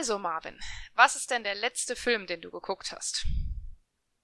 [0.00, 0.58] Also, Marvin,
[0.94, 3.26] was ist denn der letzte Film, den du geguckt hast?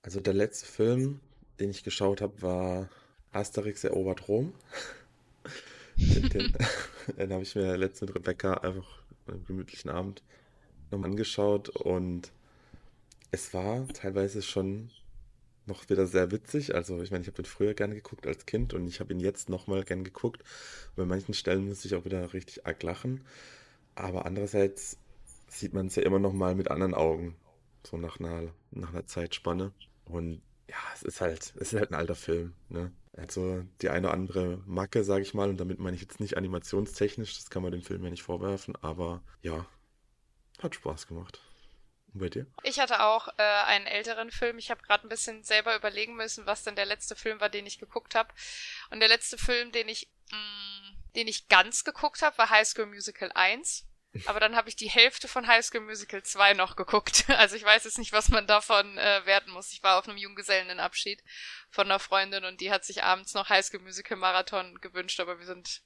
[0.00, 1.20] Also der letzte Film,
[1.60, 2.88] den ich geschaut habe, war
[3.30, 4.54] Asterix erobert Rom.
[5.96, 6.56] den, den,
[7.18, 8.86] den habe ich mir letzte mit Rebecca einfach
[9.26, 10.22] einen gemütlichen Abend
[10.90, 12.32] nochmal angeschaut und
[13.30, 14.90] es war teilweise schon
[15.66, 16.74] noch wieder sehr witzig.
[16.74, 19.20] Also ich meine, ich habe den früher gerne geguckt als Kind und ich habe ihn
[19.20, 20.40] jetzt nochmal gern geguckt.
[20.40, 23.26] Und bei manchen Stellen muss ich auch wieder richtig arg lachen.
[23.94, 24.98] Aber andererseits
[25.48, 27.36] sieht man es ja immer noch mal mit anderen Augen,
[27.84, 29.72] so nach einer, nach einer Zeitspanne.
[30.04, 32.92] Und ja, es ist halt, es ist halt ein alter Film, ne?
[33.16, 36.36] Also die eine oder andere Macke, sage ich mal, und damit meine ich jetzt nicht
[36.36, 39.64] animationstechnisch, das kann man dem Film ja nicht vorwerfen, aber ja,
[40.58, 41.40] hat Spaß gemacht.
[42.12, 42.46] Und bei dir?
[42.62, 44.58] Ich hatte auch äh, einen älteren Film.
[44.58, 47.66] Ich habe gerade ein bisschen selber überlegen müssen, was denn der letzte Film war, den
[47.66, 48.32] ich geguckt habe.
[48.90, 52.68] Und der letzte Film, den ich, mh, mm, den ich ganz geguckt habe, war High
[52.68, 53.85] School Musical 1.
[54.26, 57.24] Aber dann habe ich die Hälfte von High School Musical 2 noch geguckt.
[57.36, 59.72] Also ich weiß jetzt nicht, was man davon äh, werten muss.
[59.72, 61.22] Ich war auf einem Junggesellenabschied
[61.70, 65.38] von einer Freundin und die hat sich abends noch High School Musical Marathon gewünscht, aber
[65.38, 65.82] wir sind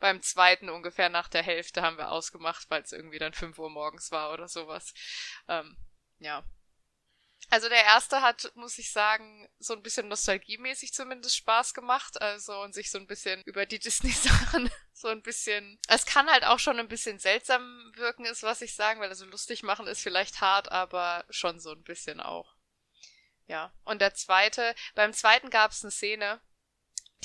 [0.00, 3.70] beim zweiten ungefähr nach der Hälfte haben wir ausgemacht, weil es irgendwie dann 5 Uhr
[3.70, 4.92] morgens war oder sowas.
[5.48, 5.76] Ähm,
[6.18, 6.44] ja.
[7.50, 12.20] Also der erste hat, muss ich sagen, so ein bisschen nostalgiemäßig zumindest Spaß gemacht.
[12.20, 15.78] Also und sich so ein bisschen über die Disney-Sachen so ein bisschen.
[15.88, 19.26] Es kann halt auch schon ein bisschen seltsam wirken, ist was ich sagen, weil also
[19.26, 22.54] lustig machen ist vielleicht hart, aber schon so ein bisschen auch.
[23.46, 23.74] Ja.
[23.84, 26.40] Und der zweite, beim zweiten gab es eine Szene,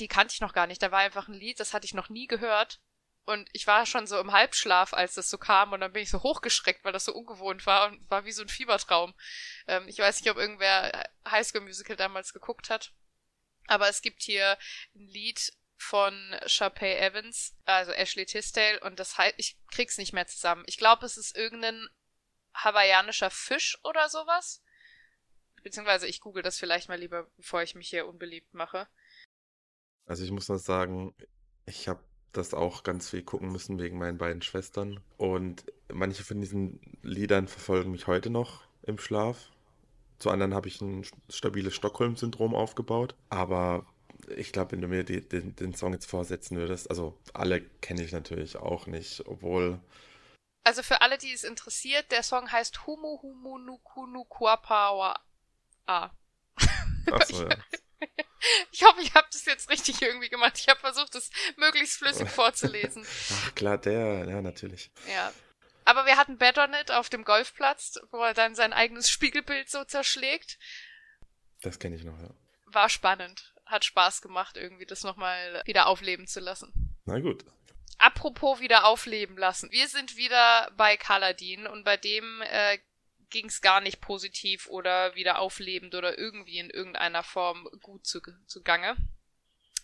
[0.00, 0.82] die kannte ich noch gar nicht.
[0.82, 2.80] Da war einfach ein Lied, das hatte ich noch nie gehört.
[3.24, 6.10] Und ich war schon so im Halbschlaf, als das so kam, und dann bin ich
[6.10, 9.14] so hochgeschreckt, weil das so ungewohnt war und war wie so ein Fiebertraum.
[9.68, 12.92] Ähm, ich weiß nicht, ob irgendwer Highschool Musical damals geguckt hat.
[13.68, 14.58] Aber es gibt hier
[14.96, 20.26] ein Lied von Sharpay Evans, also Ashley Tisdale, und das heißt, ich krieg's nicht mehr
[20.26, 20.62] zusammen.
[20.66, 21.88] Ich glaube, es ist irgendein
[22.54, 24.62] hawaiianischer Fisch oder sowas.
[25.62, 28.88] Beziehungsweise ich google das vielleicht mal lieber, bevor ich mich hier unbeliebt mache.
[30.06, 31.14] Also ich muss noch sagen,
[31.66, 35.02] ich habe das auch ganz viel gucken müssen wegen meinen beiden Schwestern.
[35.16, 39.50] Und manche von diesen Liedern verfolgen mich heute noch im Schlaf.
[40.18, 43.14] Zu anderen habe ich ein stabiles Stockholm-Syndrom aufgebaut.
[43.30, 43.86] Aber
[44.36, 48.02] ich glaube, wenn du mir die, den, den, Song jetzt vorsetzen würdest, also alle kenne
[48.02, 49.80] ich natürlich auch nicht, obwohl.
[50.64, 55.18] Also für alle, die es interessiert, der Song heißt Humu Humu Nukunu Kuapawa
[55.86, 56.10] A.
[57.10, 57.56] Achso, ja.
[58.72, 60.58] Ich hoffe, ich habe das jetzt richtig irgendwie gemacht.
[60.58, 63.06] Ich habe versucht, es möglichst flüssig vorzulesen.
[63.44, 64.90] Ach klar, der, ja, natürlich.
[65.12, 65.30] Ja.
[65.84, 70.58] Aber wir hatten Bedronet auf dem Golfplatz, wo er dann sein eigenes Spiegelbild so zerschlägt.
[71.60, 72.30] Das kenne ich noch, ja.
[72.66, 73.54] War spannend.
[73.70, 76.98] Hat Spaß gemacht, irgendwie das nochmal wieder aufleben zu lassen.
[77.04, 77.44] Na gut.
[77.98, 79.70] Apropos wieder aufleben lassen.
[79.70, 82.78] Wir sind wieder bei Kaladin und bei dem äh,
[83.30, 88.20] ging es gar nicht positiv oder wieder auflebend oder irgendwie in irgendeiner Form gut zu,
[88.46, 88.96] zugange.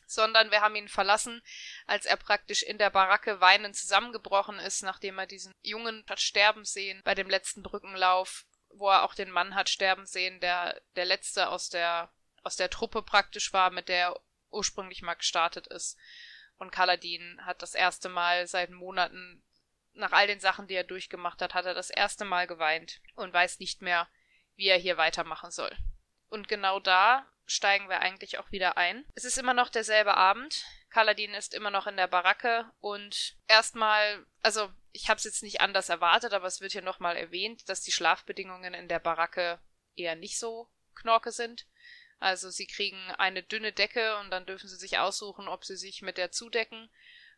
[0.06, 1.42] Sondern wir haben ihn verlassen,
[1.86, 6.64] als er praktisch in der Baracke weinend zusammengebrochen ist, nachdem er diesen Jungen hat sterben
[6.64, 11.06] sehen bei dem letzten Brückenlauf, wo er auch den Mann hat sterben sehen, der der
[11.06, 12.12] letzte aus der
[12.46, 14.20] aus der Truppe praktisch war, mit der er
[14.50, 15.98] ursprünglich mal gestartet ist.
[16.58, 19.42] Und Kaladin hat das erste Mal seit Monaten
[19.94, 23.32] nach all den Sachen, die er durchgemacht hat, hat er das erste Mal geweint und
[23.32, 24.08] weiß nicht mehr,
[24.54, 25.76] wie er hier weitermachen soll.
[26.28, 29.04] Und genau da steigen wir eigentlich auch wieder ein.
[29.14, 30.64] Es ist immer noch derselbe Abend.
[30.90, 35.60] Kaladin ist immer noch in der Baracke und erstmal, also ich habe es jetzt nicht
[35.60, 39.60] anders erwartet, aber es wird hier nochmal erwähnt, dass die Schlafbedingungen in der Baracke
[39.96, 41.66] eher nicht so knorke sind.
[42.18, 46.02] Also sie kriegen eine dünne Decke und dann dürfen sie sich aussuchen, ob sie sich
[46.02, 46.88] mit der zudecken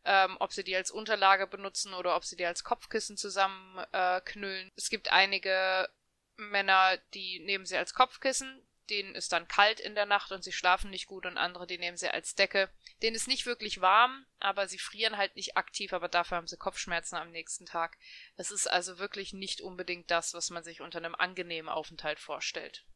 [0.04, 4.68] ähm, ob sie die als Unterlage benutzen oder ob sie die als Kopfkissen zusammenknüllen.
[4.68, 5.88] Äh, es gibt einige
[6.36, 10.52] Männer, die nehmen sie als Kopfkissen, denen ist dann kalt in der Nacht und sie
[10.52, 12.70] schlafen nicht gut und andere, die nehmen sie als Decke.
[13.02, 16.56] Denen ist nicht wirklich warm, aber sie frieren halt nicht aktiv, aber dafür haben sie
[16.56, 17.98] Kopfschmerzen am nächsten Tag.
[18.36, 22.86] Es ist also wirklich nicht unbedingt das, was man sich unter einem angenehmen Aufenthalt vorstellt.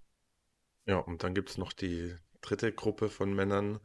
[0.86, 3.80] Ja, und dann gibt es noch die dritte Gruppe von Männern,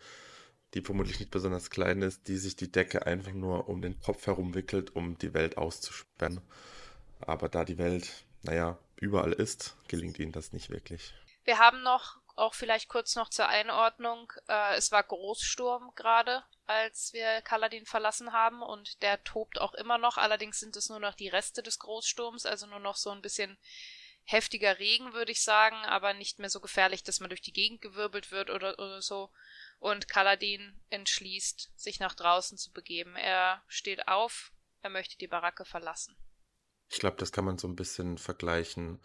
[0.74, 4.28] die vermutlich nicht besonders klein ist, die sich die Decke einfach nur um den Kopf
[4.28, 6.42] herum wickelt, um die Welt auszusperren.
[7.22, 11.14] Aber da die Welt, naja, überall ist, gelingt ihnen das nicht wirklich.
[11.46, 17.14] Wir haben noch, auch vielleicht kurz noch zur Einordnung, äh, es war Großsturm gerade, als
[17.14, 21.16] wir Kaladin verlassen haben und der tobt auch immer noch, allerdings sind es nur noch
[21.16, 23.58] die Reste des Großsturms, also nur noch so ein bisschen
[24.28, 27.82] heftiger Regen, würde ich sagen, aber nicht mehr so gefährlich, dass man durch die Gegend
[27.82, 29.32] gewirbelt wird oder, oder so
[29.80, 33.16] und Kaladin entschließt, sich nach draußen zu begeben.
[33.16, 34.52] Er steht auf,
[34.82, 36.16] er möchte die Baracke verlassen.
[36.90, 39.00] Ich glaube, das kann man so ein bisschen vergleichen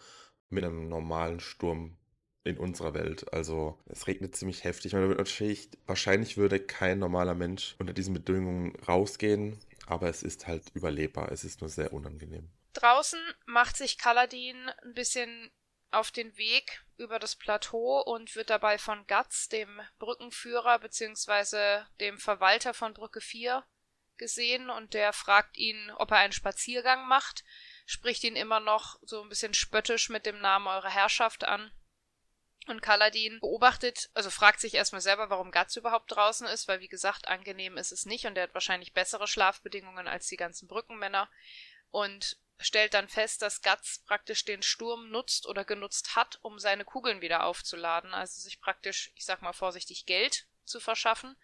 [0.49, 1.97] mit einem normalen Sturm
[2.43, 3.31] in unserer Welt.
[3.33, 4.93] Also es regnet ziemlich heftig.
[4.93, 11.31] Wahrscheinlich, wahrscheinlich würde kein normaler Mensch unter diesen Bedingungen rausgehen, aber es ist halt überlebbar.
[11.31, 12.49] Es ist nur sehr unangenehm.
[12.73, 15.51] Draußen macht sich Kaladin ein bisschen
[15.91, 21.85] auf den Weg über das Plateau und wird dabei von Gatz, dem Brückenführer bzw.
[21.99, 23.63] dem Verwalter von Brücke 4,
[24.17, 27.43] gesehen und der fragt ihn, ob er einen Spaziergang macht,
[27.85, 31.71] spricht ihn immer noch so ein bisschen spöttisch mit dem Namen eurer Herrschaft an.
[32.67, 36.87] Und Kaladin beobachtet, also fragt sich erstmal selber, warum Gatz überhaupt draußen ist, weil wie
[36.87, 41.29] gesagt, angenehm ist es nicht und er hat wahrscheinlich bessere Schlafbedingungen als die ganzen Brückenmänner
[41.91, 46.85] und stellt dann fest, dass Gatz praktisch den Sturm nutzt oder genutzt hat, um seine
[46.85, 51.35] Kugeln wieder aufzuladen, also sich praktisch, ich sag mal vorsichtig, Geld zu verschaffen.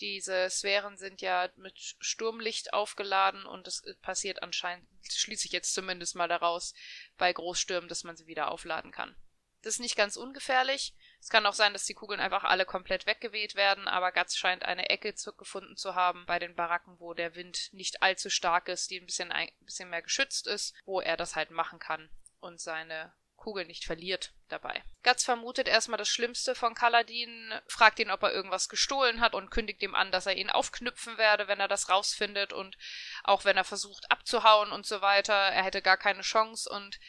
[0.00, 6.16] Diese Sphären sind ja mit Sturmlicht aufgeladen und es passiert anscheinend, schließe ich jetzt zumindest
[6.16, 6.74] mal daraus,
[7.16, 9.16] bei Großstürmen, dass man sie wieder aufladen kann.
[9.62, 10.94] Das ist nicht ganz ungefährlich.
[11.26, 14.64] Es kann auch sein, dass die Kugeln einfach alle komplett weggeweht werden, aber Gatz scheint
[14.64, 18.92] eine Ecke gefunden zu haben bei den Baracken, wo der Wind nicht allzu stark ist,
[18.92, 22.08] die ein bisschen, ein bisschen mehr geschützt ist, wo er das halt machen kann
[22.38, 24.84] und seine Kugel nicht verliert dabei.
[25.02, 29.50] Gatz vermutet erstmal das Schlimmste von Kaladin, fragt ihn, ob er irgendwas gestohlen hat und
[29.50, 32.78] kündigt ihm an, dass er ihn aufknüpfen werde, wenn er das rausfindet und
[33.24, 35.34] auch wenn er versucht abzuhauen und so weiter.
[35.34, 37.00] Er hätte gar keine Chance und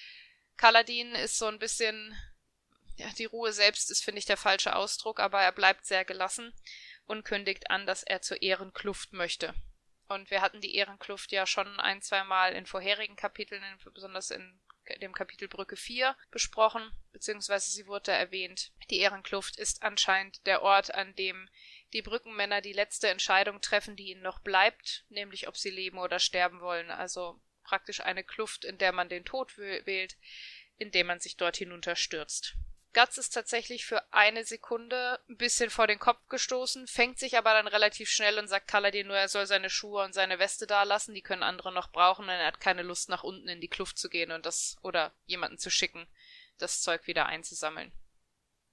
[0.56, 2.18] Kaladin ist so ein bisschen
[2.98, 6.54] ja, die Ruhe selbst ist, finde ich, der falsche Ausdruck, aber er bleibt sehr gelassen
[7.06, 9.54] und kündigt an, dass er zur Ehrenkluft möchte.
[10.08, 13.64] Und wir hatten die Ehrenkluft ja schon ein, zwei Mal in vorherigen Kapiteln,
[13.94, 14.60] besonders in
[15.02, 18.72] dem Kapitel Brücke 4 besprochen, beziehungsweise sie wurde erwähnt.
[18.90, 21.50] Die Ehrenkluft ist anscheinend der Ort, an dem
[21.94, 26.20] die Brückenmänner die letzte Entscheidung treffen, die ihnen noch bleibt, nämlich ob sie leben oder
[26.20, 26.90] sterben wollen.
[26.90, 30.18] Also praktisch eine Kluft, in der man den Tod wählt,
[30.78, 32.56] indem man sich dort hinunterstürzt.
[32.98, 37.54] Guts ist tatsächlich für eine Sekunde ein bisschen vor den Kopf gestoßen, fängt sich aber
[37.54, 40.82] dann relativ schnell und sagt Kaladin nur, er soll seine Schuhe und seine Weste da
[40.82, 43.68] lassen, die können andere noch brauchen, und er hat keine Lust nach unten in die
[43.68, 46.08] Kluft zu gehen und das oder jemanden zu schicken,
[46.58, 47.92] das Zeug wieder einzusammeln.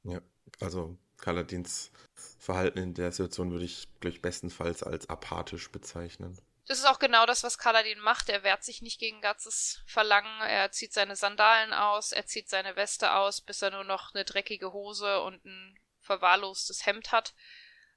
[0.05, 0.23] Ja,
[0.59, 1.91] also Kaladins
[2.39, 6.39] Verhalten in der Situation würde ich, glaube ich, bestenfalls als apathisch bezeichnen.
[6.67, 8.31] Das ist auch genau das, was Kaladin macht.
[8.31, 10.41] Er wehrt sich nicht gegen Gatzes Verlangen.
[10.41, 14.25] Er zieht seine Sandalen aus, er zieht seine Weste aus, bis er nur noch eine
[14.25, 17.35] dreckige Hose und ein verwahrlostes Hemd hat.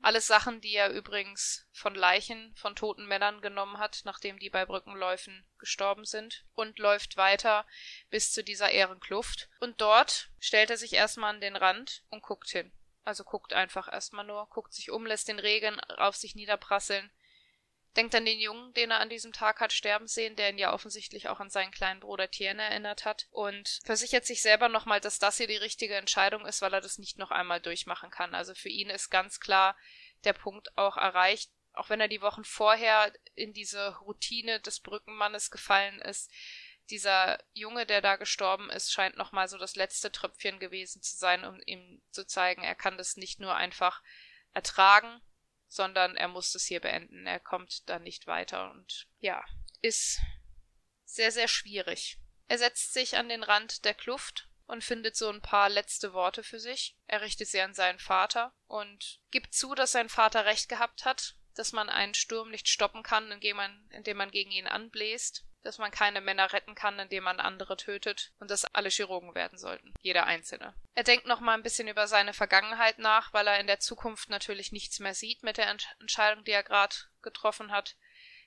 [0.02, 4.66] Alles Sachen, die er übrigens von Leichen von toten Männern genommen hat, nachdem die bei
[4.66, 7.66] Brückenläufen gestorben sind, und läuft weiter
[8.10, 9.50] bis zu dieser Ehrenkluft.
[9.60, 12.72] Und dort stellt er sich erstmal an den Rand und guckt hin.
[13.06, 17.10] Also guckt einfach erstmal nur, guckt sich um, lässt den Regen auf sich niederprasseln
[17.97, 20.71] denkt an den Jungen, den er an diesem Tag hat sterben sehen, der ihn ja
[20.71, 25.17] offensichtlich auch an seinen kleinen Bruder Tien erinnert hat und versichert sich selber nochmal, dass
[25.17, 28.35] das hier die richtige Entscheidung ist, weil er das nicht noch einmal durchmachen kann.
[28.35, 29.75] Also für ihn ist ganz klar
[30.23, 35.49] der Punkt auch erreicht, auch wenn er die Wochen vorher in diese Routine des Brückenmannes
[35.49, 36.31] gefallen ist,
[36.89, 41.44] dieser Junge, der da gestorben ist, scheint nochmal so das letzte Tröpfchen gewesen zu sein,
[41.44, 44.01] um ihm zu zeigen, er kann das nicht nur einfach
[44.54, 45.21] ertragen,
[45.68, 47.28] sondern er muss es hier beenden.
[47.28, 49.44] Er kommt da nicht weiter und ja,
[49.81, 50.19] ist
[51.06, 52.19] sehr, sehr schwierig.
[52.47, 56.44] Er setzt sich an den Rand der Kluft und findet so ein paar letzte Worte
[56.44, 56.97] für sich.
[57.07, 61.36] Er richtet sie an seinen Vater und gibt zu, dass sein Vater recht gehabt hat,
[61.56, 65.80] dass man einen Sturm nicht stoppen kann, indem man, indem man gegen ihn anbläst dass
[65.80, 69.94] man keine Männer retten kann, indem man andere tötet und dass alle Chirurgen werden sollten,
[70.02, 70.74] jeder einzelne.
[70.97, 74.31] Er denkt noch mal ein bisschen über seine Vergangenheit nach, weil er in der Zukunft
[74.31, 77.95] natürlich nichts mehr sieht mit der Entscheidung, die er gerade getroffen hat.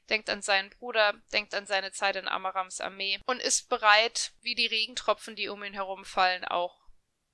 [0.08, 4.56] Denkt an seinen Bruder, denkt an seine Zeit in Amarams Armee und ist bereit, wie
[4.56, 6.76] die Regentropfen, die um ihn herum fallen, auch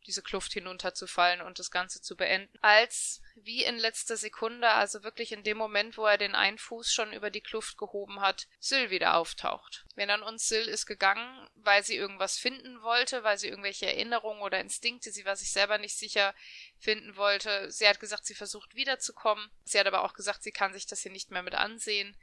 [0.06, 5.32] diese Kluft hinunterzufallen und das Ganze zu beenden, als wie in letzter Sekunde, also wirklich
[5.32, 8.90] in dem Moment, wo er den einen Fuß schon über die Kluft gehoben hat, Syl
[8.90, 9.84] wieder auftaucht.
[9.94, 14.42] Wir erinnern uns, Syl ist gegangen, weil sie irgendwas finden wollte, weil sie irgendwelche Erinnerungen
[14.42, 16.34] oder Instinkte, sie war sich selber nicht sicher,
[16.78, 17.70] finden wollte.
[17.70, 19.50] Sie hat gesagt, sie versucht wiederzukommen.
[19.64, 22.16] Sie hat aber auch gesagt, sie kann sich das hier nicht mehr mit ansehen.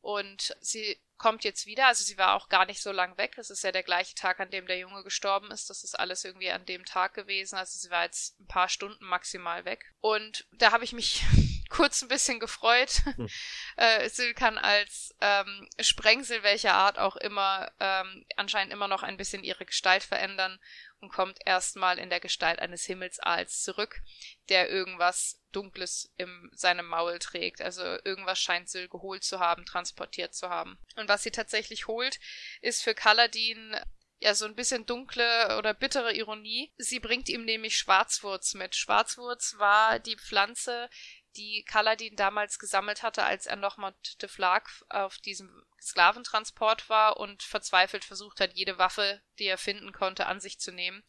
[0.00, 3.38] Und sie kommt jetzt wieder, also sie war auch gar nicht so lang weg.
[3.38, 5.70] Es ist ja der gleiche Tag, an dem der Junge gestorben ist.
[5.70, 7.56] Das ist alles irgendwie an dem Tag gewesen.
[7.56, 9.94] Also sie war jetzt ein paar Stunden maximal weg.
[10.00, 11.24] Und da habe ich mich
[11.70, 13.02] kurz ein bisschen gefreut.
[13.16, 13.28] Hm.
[13.78, 19.18] Äh, Sil kann als ähm, Sprengsel welcher Art auch immer ähm, anscheinend immer noch ein
[19.18, 20.58] bisschen ihre Gestalt verändern
[21.00, 24.00] und kommt erstmal in der Gestalt eines Himmelsaals zurück,
[24.48, 27.60] der irgendwas Dunkles in seinem Maul trägt.
[27.60, 30.78] Also irgendwas scheint Syl geholt zu haben, transportiert zu haben.
[30.96, 32.18] Und was sie tatsächlich holt,
[32.60, 33.76] ist für Kaladin
[34.18, 36.72] ja so ein bisschen dunkle oder bittere Ironie.
[36.76, 38.74] Sie bringt ihm nämlich Schwarzwurz mit.
[38.74, 40.88] Schwarzwurz war die Pflanze,
[41.36, 47.18] die Kaladin damals gesammelt hatte, als er noch mit de Flag auf diesem Sklaventransport war
[47.18, 51.04] und verzweifelt versucht hat, jede Waffe, die er finden konnte, an sich zu nehmen,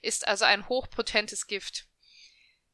[0.00, 1.86] ist also ein hochpotentes Gift.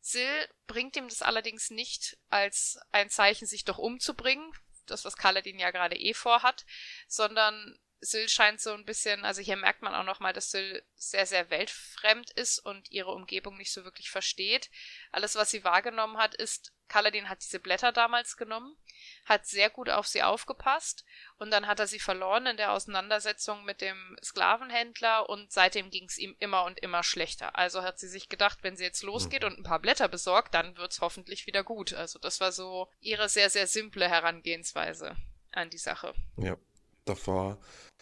[0.05, 4.53] Sil bringt ihm das allerdings nicht als ein Zeichen, sich doch umzubringen,
[4.87, 6.65] das was Kaladin ja gerade eh vorhat,
[7.07, 11.27] sondern Syl scheint so ein bisschen, also hier merkt man auch nochmal, dass Syl sehr,
[11.27, 14.71] sehr weltfremd ist und ihre Umgebung nicht so wirklich versteht.
[15.11, 18.77] Alles, was sie wahrgenommen hat, ist, Kaladin hat diese Blätter damals genommen,
[19.25, 21.05] hat sehr gut auf sie aufgepasst
[21.37, 26.05] und dann hat er sie verloren in der Auseinandersetzung mit dem Sklavenhändler und seitdem ging
[26.05, 27.57] es ihm immer und immer schlechter.
[27.57, 29.49] Also hat sie sich gedacht, wenn sie jetzt losgeht mhm.
[29.49, 31.93] und ein paar Blätter besorgt, dann wird's hoffentlich wieder gut.
[31.93, 35.17] Also das war so ihre sehr, sehr simple Herangehensweise
[35.53, 36.15] an die Sache.
[36.37, 36.57] Ja,
[37.05, 37.59] davor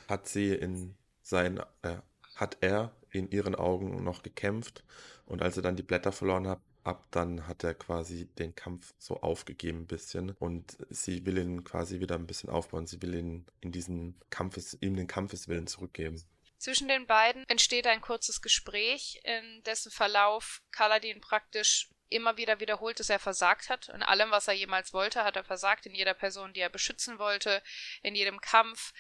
[0.09, 1.97] hat sie in sein, äh,
[2.35, 4.85] hat er in ihren Augen noch gekämpft
[5.27, 8.95] und als er dann die Blätter verloren hat, ab dann hat er quasi den Kampf
[8.99, 12.87] so aufgegeben ein bisschen und sie will ihn quasi wieder ein bisschen aufbauen.
[12.87, 16.23] Sie will ihn in diesen Kampfes, ihm den Kampfeswillen zurückgeben.
[16.59, 23.01] Zwischen den beiden entsteht ein kurzes Gespräch, in dessen Verlauf Kaladin praktisch immer wieder wiederholt,
[23.01, 23.89] dass er versagt hat.
[23.89, 25.87] In allem, was er jemals wollte, hat er versagt.
[25.87, 27.63] In jeder Person, die er beschützen wollte,
[28.03, 28.93] in jedem Kampf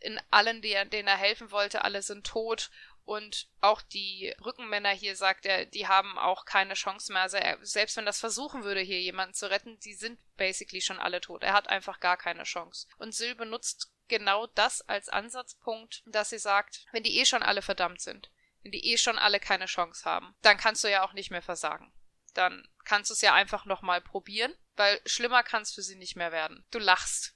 [0.00, 2.70] in allen, denen er helfen wollte, alle sind tot.
[3.04, 7.22] Und auch die Brückenmänner hier, sagt er, die haben auch keine Chance mehr.
[7.22, 11.00] Also er, selbst wenn das versuchen würde, hier jemanden zu retten, die sind basically schon
[11.00, 11.42] alle tot.
[11.42, 12.86] Er hat einfach gar keine Chance.
[12.98, 17.62] Und Syl benutzt genau das als Ansatzpunkt, dass sie sagt, wenn die eh schon alle
[17.62, 18.30] verdammt sind,
[18.62, 21.42] wenn die eh schon alle keine Chance haben, dann kannst du ja auch nicht mehr
[21.42, 21.92] versagen.
[22.34, 26.16] Dann kannst du es ja einfach nochmal probieren, weil schlimmer kann es für sie nicht
[26.16, 26.64] mehr werden.
[26.70, 27.34] Du lachst.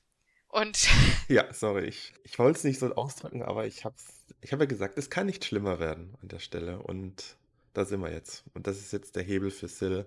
[0.54, 0.88] Und
[1.28, 3.96] ja, sorry, ich, ich wollte es nicht so ausdrücken, aber ich habe
[4.40, 6.78] ich hab ja gesagt, es kann nicht schlimmer werden an der Stelle.
[6.78, 7.36] Und
[7.72, 8.44] da sind wir jetzt.
[8.54, 10.06] Und das ist jetzt der Hebel für Sil,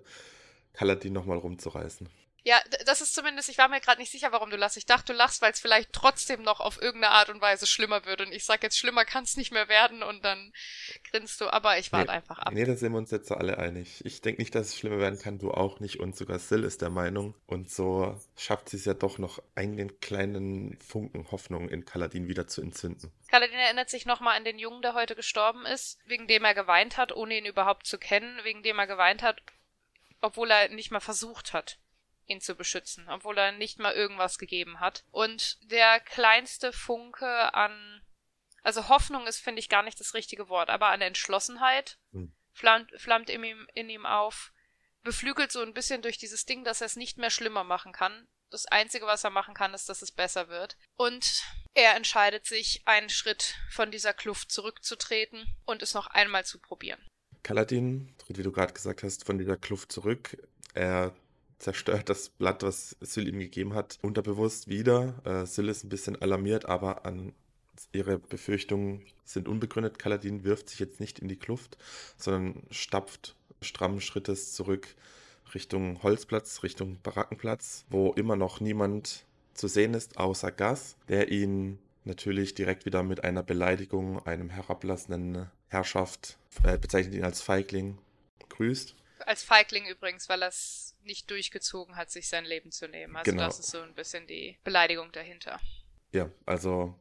[0.72, 2.08] Kaladin nochmal rumzureißen.
[2.44, 4.76] Ja, das ist zumindest, ich war mir gerade nicht sicher, warum du lachst.
[4.76, 8.04] Ich dachte, du lachst, weil es vielleicht trotzdem noch auf irgendeine Art und Weise schlimmer
[8.06, 8.20] wird.
[8.20, 10.52] Und ich sag jetzt, schlimmer kann es nicht mehr werden und dann
[11.10, 12.52] grinst du, aber ich warte nee, einfach ab.
[12.54, 14.04] Nee, da sind wir uns jetzt so alle einig.
[14.04, 16.80] Ich denke nicht, dass es schlimmer werden kann, du auch nicht und sogar Sil ist
[16.80, 17.34] der Meinung.
[17.46, 22.46] Und so schafft sie es ja doch noch einen kleinen Funken Hoffnung in Kaladin wieder
[22.46, 23.12] zu entzünden.
[23.28, 26.96] Kaladin erinnert sich nochmal an den Jungen, der heute gestorben ist, wegen dem er geweint
[26.96, 29.42] hat, ohne ihn überhaupt zu kennen, wegen dem er geweint hat,
[30.20, 31.78] obwohl er nicht mal versucht hat
[32.28, 35.04] ihn zu beschützen, obwohl er nicht mal irgendwas gegeben hat.
[35.10, 38.02] Und der kleinste Funke an,
[38.62, 42.32] also Hoffnung ist, finde ich, gar nicht das richtige Wort, aber an Entschlossenheit hm.
[42.52, 44.52] flammt, flammt in, ihm, in ihm auf,
[45.02, 48.28] beflügelt so ein bisschen durch dieses Ding, dass er es nicht mehr schlimmer machen kann.
[48.50, 50.76] Das Einzige, was er machen kann, ist, dass es besser wird.
[50.96, 51.44] Und
[51.74, 57.00] er entscheidet sich, einen Schritt von dieser Kluft zurückzutreten und es noch einmal zu probieren.
[57.42, 60.36] Kaladin tritt, wie du gerade gesagt hast, von dieser Kluft zurück.
[60.74, 61.14] Er
[61.58, 65.14] zerstört das Blatt, was Syl ihm gegeben hat, unterbewusst wieder.
[65.24, 67.32] Äh, Syl ist ein bisschen alarmiert, aber an
[67.92, 69.98] ihre Befürchtungen sind unbegründet.
[69.98, 71.78] Kaladin wirft sich jetzt nicht in die Kluft,
[72.16, 74.94] sondern stapft strammen Schrittes zurück
[75.54, 79.24] Richtung Holzplatz, Richtung Barackenplatz, wo immer noch niemand
[79.54, 85.50] zu sehen ist, außer Gas, der ihn natürlich direkt wieder mit einer Beleidigung, einem herablassenden
[85.68, 87.98] Herrschaft, äh, bezeichnet ihn als Feigling,
[88.48, 88.94] grüßt.
[89.26, 93.16] Als Feigling übrigens, weil es nicht durchgezogen hat, sich sein Leben zu nehmen.
[93.16, 93.46] Also genau.
[93.46, 95.58] das ist so ein bisschen die Beleidigung dahinter.
[96.12, 96.94] Ja, also,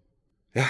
[0.55, 0.67] ja,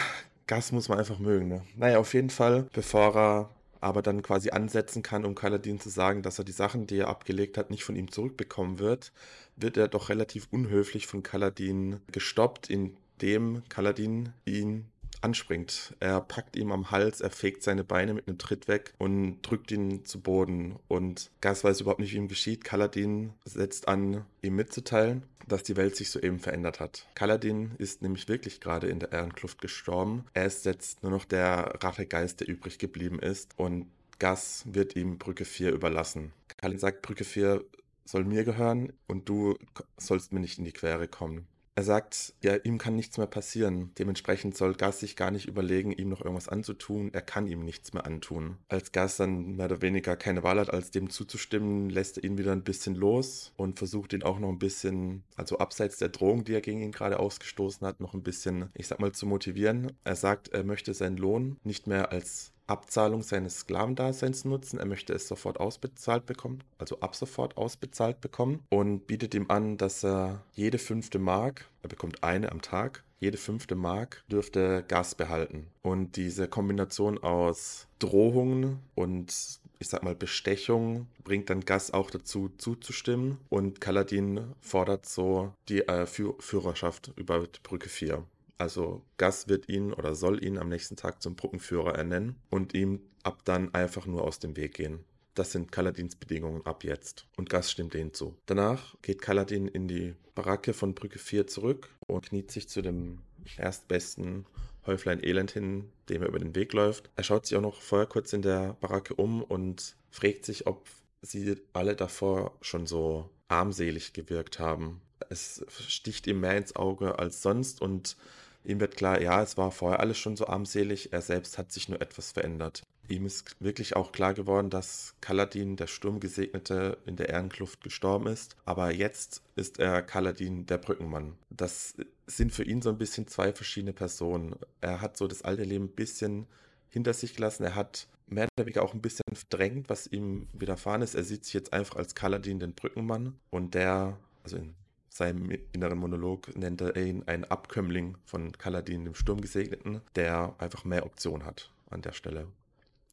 [0.48, 1.48] Gas muss man einfach mögen.
[1.48, 1.66] Ne?
[1.76, 6.24] Naja, auf jeden Fall, bevor er aber dann quasi ansetzen kann, um Kaladin zu sagen,
[6.24, 9.14] dass er die Sachen, die er abgelegt hat, nicht von ihm zurückbekommen wird,
[9.56, 14.90] wird er doch relativ unhöflich von Kaladin gestoppt, indem Kaladin ihn
[15.22, 15.96] anspringt.
[16.00, 19.72] Er packt ihm am Hals, er fegt seine Beine mit einem Tritt weg und drückt
[19.72, 20.78] ihn zu Boden.
[20.88, 22.64] Und Gas weiß überhaupt nicht, wie ihm geschieht.
[22.64, 27.08] Kaladin setzt an, ihm mitzuteilen, dass die Welt sich soeben verändert hat.
[27.16, 30.26] Kaladin ist nämlich wirklich gerade in der Ehrenkluft gestorben.
[30.34, 33.52] Er ist jetzt nur noch der Rachegeist, der übrig geblieben ist.
[33.58, 33.88] Und
[34.20, 36.34] Gas wird ihm Brücke 4 überlassen.
[36.58, 37.64] Kaladin sagt, Brücke 4
[38.06, 39.56] soll mir gehören und du
[39.98, 41.46] sollst mir nicht in die Quere kommen.
[41.78, 43.92] Er sagt, ja, ihm kann nichts mehr passieren.
[44.00, 47.14] Dementsprechend soll Gas sich gar nicht überlegen, ihm noch irgendwas anzutun.
[47.14, 48.58] Er kann ihm nichts mehr antun.
[48.68, 52.40] Als Gas dann mehr oder weniger keine Wahl hat, als dem zuzustimmen, lässt er ihn
[52.40, 56.46] wieder ein bisschen los und versucht ihn auch noch ein bisschen, also abseits der Drohung,
[56.46, 59.92] die er gegen ihn gerade ausgestoßen hat, noch ein bisschen, ich sag mal, zu motivieren.
[60.04, 64.80] Er sagt, er möchte seinen Lohn nicht mehr als Abzahlung seines Sklavendaseins nutzen.
[64.80, 69.78] Er möchte es sofort ausbezahlt bekommen, also ab sofort ausbezahlt bekommen und bietet ihm an,
[69.78, 75.16] dass er jede fünfte Mark, er bekommt eine am Tag, jede fünfte Mark dürfte Gas
[75.16, 75.68] behalten.
[75.82, 79.34] Und diese Kombination aus Drohungen und
[79.80, 85.88] ich sag mal, Bestechung bringt dann Gas auch dazu zuzustimmen und Kaladin fordert so die
[85.88, 88.24] äh, Führerschaft über die Brücke 4.
[88.58, 93.02] Also Gas wird ihn oder soll ihn am nächsten Tag zum Brückenführer ernennen und ihm
[93.24, 95.04] ab dann einfach nur aus dem Weg gehen.
[95.36, 97.28] Das sind Kaladins Bedingungen ab jetzt.
[97.36, 98.36] Und Gas stimmt denen zu.
[98.48, 103.20] Danach geht Kaladin in die Baracke von Brücke 4 zurück und kniet sich zu dem
[103.58, 104.48] erstbesten
[104.88, 107.12] Häuflein Elend hin, dem er über den Weg läuft.
[107.16, 110.88] Er schaut sich auch noch vorher kurz in der Baracke um und fragt sich, ob
[111.22, 115.02] sie alle davor schon so armselig gewirkt haben.
[115.30, 118.18] Es sticht ihm mehr ins Auge als sonst und
[118.68, 121.88] Ihm wird klar, ja, es war vorher alles schon so armselig, er selbst hat sich
[121.88, 122.84] nur etwas verändert.
[123.08, 128.58] Ihm ist wirklich auch klar geworden, dass Kaladin, der Sturmgesegnete, in der Ehrenkluft gestorben ist.
[128.66, 131.38] Aber jetzt ist er Kaladin, der Brückenmann.
[131.50, 131.96] Das
[132.26, 134.58] sind für ihn so ein bisschen zwei verschiedene Personen.
[134.82, 136.46] Er hat so das alte Leben ein bisschen
[136.90, 137.64] hinter sich gelassen.
[137.64, 141.16] Er hat mehr oder weniger auch ein bisschen verdrängt, was ihm widerfahren ist.
[141.16, 143.40] Er sieht sich jetzt einfach als Kaladin, den Brückenmann.
[143.50, 144.76] Und der, also in
[145.18, 151.06] seinem inneren Monolog nennt er ihn einen Abkömmling von Kaladin, dem Sturmgesegneten, der einfach mehr
[151.06, 152.48] Optionen hat an der Stelle.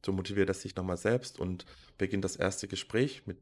[0.05, 1.65] So motiviert er sich nochmal selbst und
[1.97, 3.39] beginnt das erste Gespräch mit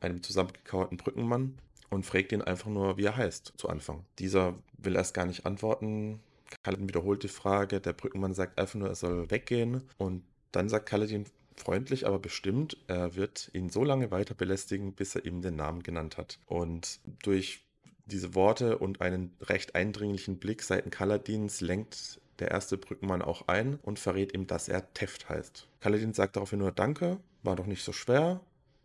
[0.00, 1.54] einem zusammengekauerten Brückenmann
[1.88, 4.04] und fragt ihn einfach nur, wie er heißt, zu Anfang.
[4.18, 6.20] Dieser will erst gar nicht antworten.
[6.64, 7.80] Kaladin wiederholt die Frage.
[7.80, 9.82] Der Brückenmann sagt einfach nur, er soll weggehen.
[9.96, 15.14] Und dann sagt Kaladin freundlich, aber bestimmt, er wird ihn so lange weiter belästigen, bis
[15.14, 16.38] er ihm den Namen genannt hat.
[16.46, 17.63] Und durch
[18.06, 23.78] diese Worte und einen recht eindringlichen Blick seiten Kaladins lenkt der erste Brückenmann auch ein
[23.82, 25.68] und verrät ihm, dass er Teft heißt.
[25.80, 28.40] Kaladin sagt daraufhin nur Danke, war doch nicht so schwer.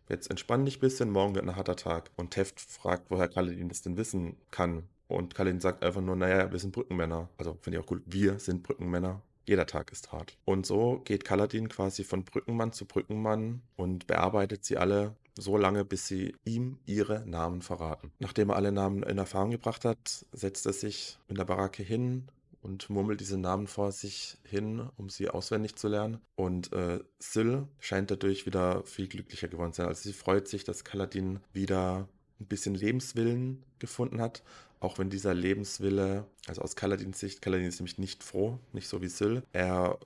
[0.08, 2.10] Jetzt entspann dich ein bisschen, morgen wird ein harter Tag.
[2.16, 4.84] Und Teft fragt, woher Kaladin das denn wissen kann.
[5.08, 7.28] Und Kaladin sagt einfach nur, naja, wir sind Brückenmänner.
[7.36, 9.22] Also finde ich auch gut, wir sind Brückenmänner.
[9.46, 10.36] Jeder Tag ist hart.
[10.44, 15.84] Und so geht Kaladin quasi von Brückenmann zu Brückenmann und bearbeitet sie alle so lange,
[15.84, 18.12] bis sie ihm ihre Namen verraten.
[18.18, 22.28] Nachdem er alle Namen in Erfahrung gebracht hat, setzt er sich in der Baracke hin
[22.62, 26.20] und murmelt diese Namen vor sich hin, um sie auswendig zu lernen.
[26.34, 29.88] Und äh, Syl scheint dadurch wieder viel glücklicher geworden zu sein.
[29.88, 34.42] Also sie freut sich, dass Kaladin wieder ein bisschen Lebenswillen gefunden hat,
[34.78, 39.02] auch wenn dieser Lebenswille, also aus Kaladins Sicht, Kaladin ist nämlich nicht froh, nicht so
[39.02, 39.42] wie Syl.
[39.52, 39.98] Er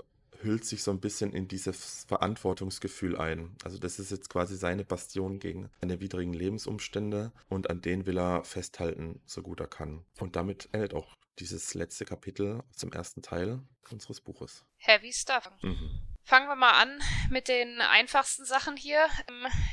[0.45, 3.57] hüllt sich so ein bisschen in dieses Verantwortungsgefühl ein.
[3.65, 8.19] Also das ist jetzt quasi seine Bastion gegen seine widrigen Lebensumstände und an denen will
[8.19, 10.05] er festhalten, so gut er kann.
[10.21, 14.65] Und damit endet auch dieses letzte Kapitel zum ersten Teil unseres Buches.
[14.77, 15.51] Heavy Stuff.
[15.63, 16.01] Mhm.
[16.23, 19.07] Fangen wir mal an mit den einfachsten Sachen hier.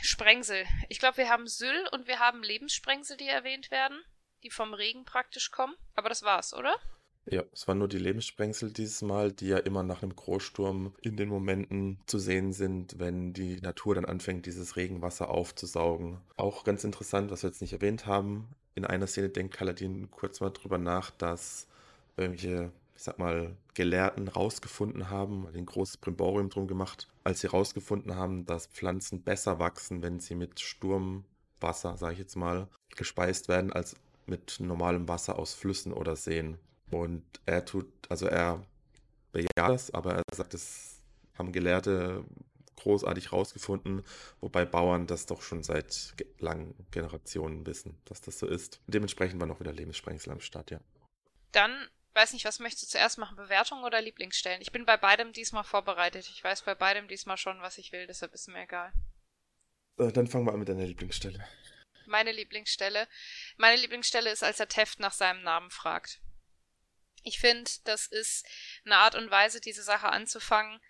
[0.02, 0.66] Sprengsel.
[0.90, 3.98] Ich glaube, wir haben Syll und wir haben Lebenssprengsel, die erwähnt werden,
[4.44, 5.76] die vom Regen praktisch kommen.
[5.96, 6.78] Aber das war's, oder?
[7.26, 11.18] Ja, es waren nur die Lebenssprengsel dieses Mal, die ja immer nach einem Großsturm in
[11.18, 16.18] den Momenten zu sehen sind, wenn die Natur dann anfängt, dieses Regenwasser aufzusaugen.
[16.36, 18.50] Auch ganz interessant, was wir jetzt nicht erwähnt haben.
[18.74, 21.68] In einer Szene denkt Kaladin kurz mal drüber nach, dass
[22.18, 28.16] irgendwelche, ich sag mal, Gelehrten rausgefunden haben, ein großes Primborium drum gemacht, als sie rausgefunden
[28.16, 33.72] haben, dass Pflanzen besser wachsen, wenn sie mit Sturmwasser, sage ich jetzt mal, gespeist werden,
[33.72, 36.58] als mit normalem Wasser aus Flüssen oder Seen.
[36.92, 38.66] Und er tut, also er
[39.32, 41.02] bejaht das, aber er sagt, das
[41.38, 42.26] haben Gelehrte
[42.76, 44.04] großartig rausgefunden,
[44.40, 48.82] wobei Bauern das doch schon seit langen Generationen wissen, dass das so ist.
[48.88, 50.80] Dementsprechend war noch wieder Lebenssprengsel am Start, ja.
[51.52, 54.62] Dann, weiß nicht, was möchtest du zuerst machen, Bewertung oder Lieblingsstellen?
[54.62, 56.28] Ich bin bei beidem diesmal vorbereitet.
[56.34, 58.92] Ich weiß bei beidem diesmal schon, was ich will, deshalb ist mir egal.
[59.98, 61.46] Äh, dann fangen wir an mit deiner Lieblingsstelle.
[62.08, 63.08] Meine Lieblingsstelle.
[63.58, 66.20] Meine Lieblingsstelle ist, als er Teft nach seinem Namen fragt.
[67.24, 68.46] Ich finde, das ist
[68.86, 70.82] eine Art und Weise, diese Sache anzufangen,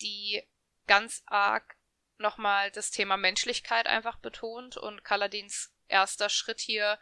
[0.00, 0.42] die
[0.86, 1.76] ganz arg
[2.18, 4.76] nochmal das Thema Menschlichkeit einfach betont.
[4.76, 6.98] Und Kaladins erster Schritt hier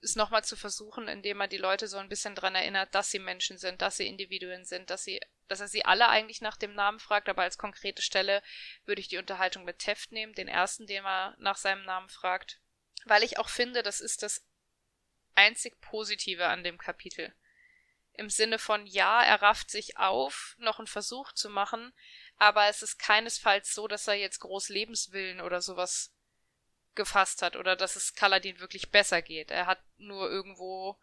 [0.00, 3.18] ist nochmal zu versuchen, indem er die Leute so ein bisschen dran erinnert, dass sie
[3.18, 6.74] Menschen sind, dass sie Individuen sind, dass sie, dass er sie alle eigentlich nach dem
[6.74, 8.42] Namen fragt, aber als konkrete Stelle
[8.86, 12.60] würde ich die Unterhaltung mit Teft nehmen, den ersten, den er nach seinem Namen fragt,
[13.04, 14.42] weil ich auch finde, das ist das
[15.34, 17.34] einzig Positive an dem Kapitel
[18.20, 21.92] im Sinne von ja, er rafft sich auf, noch einen Versuch zu machen,
[22.36, 26.12] aber es ist keinesfalls so, dass er jetzt groß Lebenswillen oder sowas
[26.94, 29.50] gefasst hat oder dass es Kaladin wirklich besser geht.
[29.50, 30.98] Er hat nur irgendwo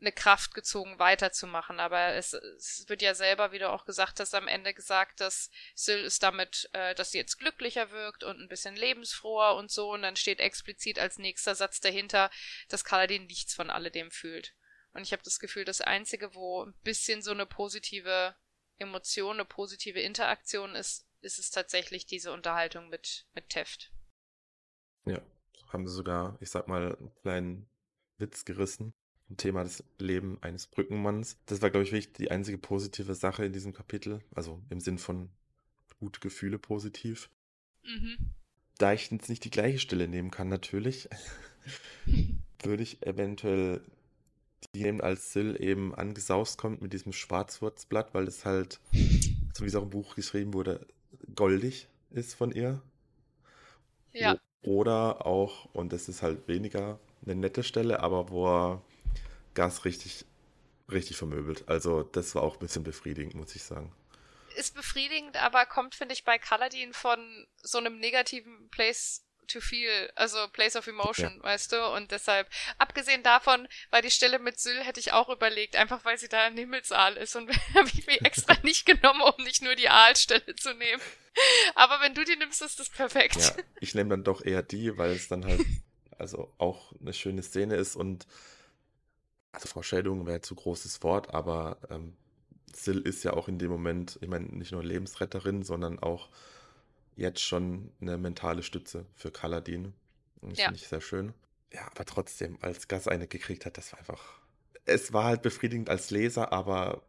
[0.00, 1.80] eine Kraft gezogen, weiterzumachen.
[1.80, 5.50] Aber es, es wird ja selber, wie du auch gesagt hast, am Ende gesagt, dass
[5.74, 9.92] Syl ist damit, äh, dass sie jetzt glücklicher wirkt und ein bisschen lebensfroher und so.
[9.92, 12.30] Und dann steht explizit als nächster Satz dahinter,
[12.68, 14.54] dass Kaladin nichts von alledem fühlt.
[14.92, 18.34] Und ich habe das Gefühl, das Einzige, wo ein bisschen so eine positive
[18.78, 23.92] Emotion, eine positive Interaktion ist, ist es tatsächlich diese Unterhaltung mit, mit Teft.
[25.04, 25.20] Ja,
[25.68, 27.70] haben sie sogar, ich sag mal, einen kleinen
[28.18, 28.92] Witz gerissen.
[29.28, 31.38] Ein Thema des Lebens eines Brückenmanns.
[31.46, 34.20] Das war, glaube ich, wirklich die einzige positive Sache in diesem Kapitel.
[34.34, 35.30] Also im Sinn von
[36.00, 37.30] gute Gefühle positiv.
[37.84, 38.34] Mhm.
[38.78, 41.08] Da ich jetzt nicht die gleiche Stelle nehmen kann, natürlich,
[42.62, 43.82] würde ich eventuell
[44.74, 49.68] die nehmen, als Sill eben angesaust kommt mit diesem Schwarzwurzblatt, weil es halt, so wie
[49.68, 50.86] es auch im Buch geschrieben wurde,
[51.34, 52.82] goldig ist von ihr.
[54.12, 54.38] Ja.
[54.62, 58.82] Oder auch, und das ist halt weniger eine nette Stelle, aber wo er
[59.54, 60.24] Gas richtig,
[60.90, 61.68] richtig vermöbelt.
[61.68, 63.92] Also das war auch ein bisschen befriedigend, muss ich sagen.
[64.56, 70.10] Ist befriedigend, aber kommt, finde ich, bei Kaladin von so einem negativen Place to feel,
[70.14, 71.42] also Place of Emotion, ja.
[71.42, 71.86] weißt du?
[71.94, 76.18] Und deshalb, abgesehen davon, war die Stelle mit Syl hätte ich auch überlegt, einfach weil
[76.18, 79.74] sie da im Himmelsaal ist und habe ich mir extra nicht genommen, um nicht nur
[79.74, 81.02] die Aalstelle zu nehmen.
[81.74, 83.36] Aber wenn du die nimmst, ist das perfekt.
[83.36, 85.64] Ja, ich nehme dann doch eher die, weil es dann halt
[86.18, 88.26] also auch eine schöne Szene ist und
[89.52, 92.16] also Vorstellung wäre zu großes Wort, aber ähm,
[92.76, 96.28] Sil ist ja auch in dem Moment, ich meine, nicht nur Lebensretterin, sondern auch
[97.16, 99.94] jetzt schon eine mentale Stütze für Kaladin.
[100.42, 100.64] Das ja.
[100.66, 101.34] finde ich sehr schön.
[101.72, 104.40] Ja, aber trotzdem, als Gas eine gekriegt hat, das war einfach.
[104.84, 107.02] Es war halt befriedigend als Leser, aber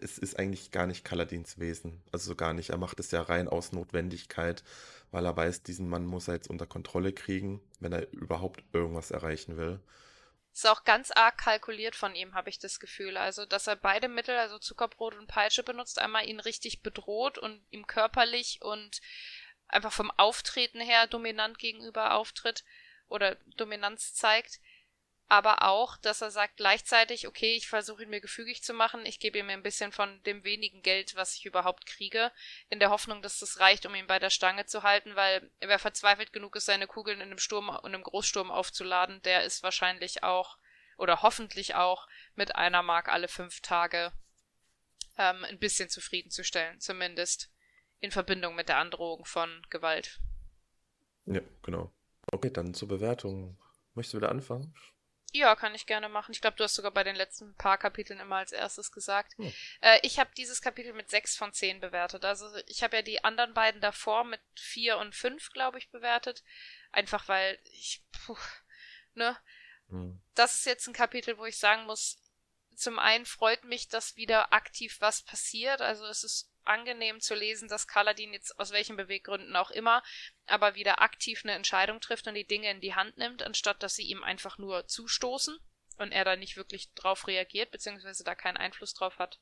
[0.00, 2.02] es ist eigentlich gar nicht Kaladins Wesen.
[2.10, 2.70] Also so gar nicht.
[2.70, 4.62] Er macht es ja rein aus Notwendigkeit,
[5.10, 9.10] weil er weiß, diesen Mann muss er jetzt unter Kontrolle kriegen, wenn er überhaupt irgendwas
[9.10, 9.80] erreichen will.
[10.52, 13.16] Ist auch ganz arg kalkuliert von ihm, habe ich das Gefühl.
[13.16, 17.64] Also, dass er beide Mittel, also Zuckerbrot und Peitsche benutzt, einmal ihn richtig bedroht und
[17.70, 19.00] ihm körperlich und
[19.68, 22.64] einfach vom Auftreten her dominant gegenüber auftritt
[23.08, 24.60] oder Dominanz zeigt
[25.32, 29.18] aber auch, dass er sagt gleichzeitig, okay, ich versuche ihn mir gefügig zu machen, ich
[29.18, 32.30] gebe ihm ein bisschen von dem wenigen Geld, was ich überhaupt kriege,
[32.68, 35.78] in der Hoffnung, dass das reicht, um ihn bei der Stange zu halten, weil wer
[35.78, 40.22] verzweifelt genug ist, seine Kugeln in einem Sturm, in einem Großsturm aufzuladen, der ist wahrscheinlich
[40.22, 40.58] auch
[40.98, 44.12] oder hoffentlich auch mit einer Mark alle fünf Tage
[45.16, 47.50] ähm, ein bisschen zufriedenzustellen, zumindest
[48.00, 50.20] in Verbindung mit der Androhung von Gewalt.
[51.24, 51.90] Ja, genau.
[52.30, 53.56] Okay, dann zur Bewertung.
[53.94, 54.74] Möchtest du wieder anfangen?
[55.34, 56.32] Ja, kann ich gerne machen.
[56.32, 59.36] Ich glaube, du hast sogar bei den letzten paar Kapiteln immer als erstes gesagt.
[59.38, 59.52] Hm.
[59.80, 62.24] Äh, ich habe dieses Kapitel mit sechs von zehn bewertet.
[62.26, 66.44] Also ich habe ja die anderen beiden davor mit vier und fünf, glaube ich, bewertet.
[66.90, 68.36] Einfach weil ich, puh,
[69.14, 69.38] ne?
[69.88, 70.20] Hm.
[70.34, 72.18] Das ist jetzt ein Kapitel, wo ich sagen muss,
[72.76, 75.80] zum einen freut mich, dass wieder aktiv was passiert.
[75.80, 80.02] Also es ist angenehm zu lesen, dass Kaladin jetzt aus welchen Beweggründen auch immer,
[80.46, 83.94] aber wieder aktiv eine Entscheidung trifft und die Dinge in die Hand nimmt, anstatt dass
[83.94, 85.58] sie ihm einfach nur zustoßen
[85.98, 89.38] und er da nicht wirklich drauf reagiert, beziehungsweise da keinen Einfluss drauf hat.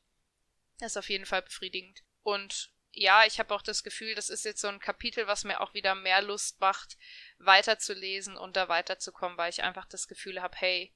[0.81, 2.03] Ist auf jeden Fall befriedigend.
[2.23, 5.61] Und ja, ich habe auch das Gefühl, das ist jetzt so ein Kapitel, was mir
[5.61, 6.97] auch wieder mehr Lust macht,
[7.39, 10.93] weiterzulesen und da weiterzukommen, weil ich einfach das Gefühl habe, hey,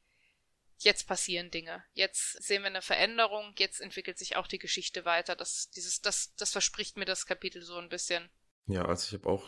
[0.79, 1.85] jetzt passieren Dinge.
[1.93, 5.37] Jetzt sehen wir eine Veränderung, jetzt entwickelt sich auch die Geschichte weiter.
[5.37, 8.29] Das, dieses, das, das verspricht mir das Kapitel so ein bisschen.
[8.67, 9.45] Ja, also ich habe auch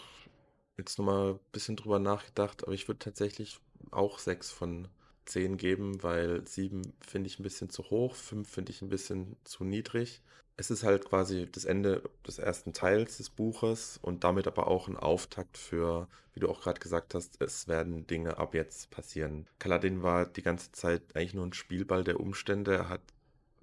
[0.78, 3.58] jetzt nochmal ein bisschen drüber nachgedacht, aber ich würde tatsächlich
[3.90, 4.88] auch sechs von
[5.24, 9.36] zehn geben, weil sieben finde ich ein bisschen zu hoch, fünf finde ich ein bisschen
[9.44, 10.22] zu niedrig
[10.56, 14.88] es ist halt quasi das Ende des ersten Teils des Buches und damit aber auch
[14.88, 19.46] ein Auftakt für, wie du auch gerade gesagt hast, es werden Dinge ab jetzt passieren.
[19.58, 22.74] Kaladin war die ganze Zeit eigentlich nur ein Spielball der Umstände.
[22.74, 23.02] Er hat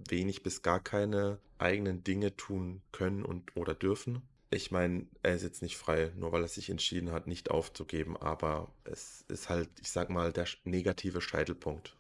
[0.08, 4.21] wenig bis gar keine eigenen Dinge tun können und oder dürfen.
[4.54, 8.16] Ich meine, er ist jetzt nicht frei, nur weil er sich entschieden hat, nicht aufzugeben,
[8.18, 11.96] aber es ist halt, ich sag mal, der negative Scheitelpunkt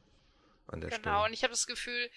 [0.67, 1.15] an der genau, Stelle.
[1.15, 2.11] Genau, und ich habe das Gefühl,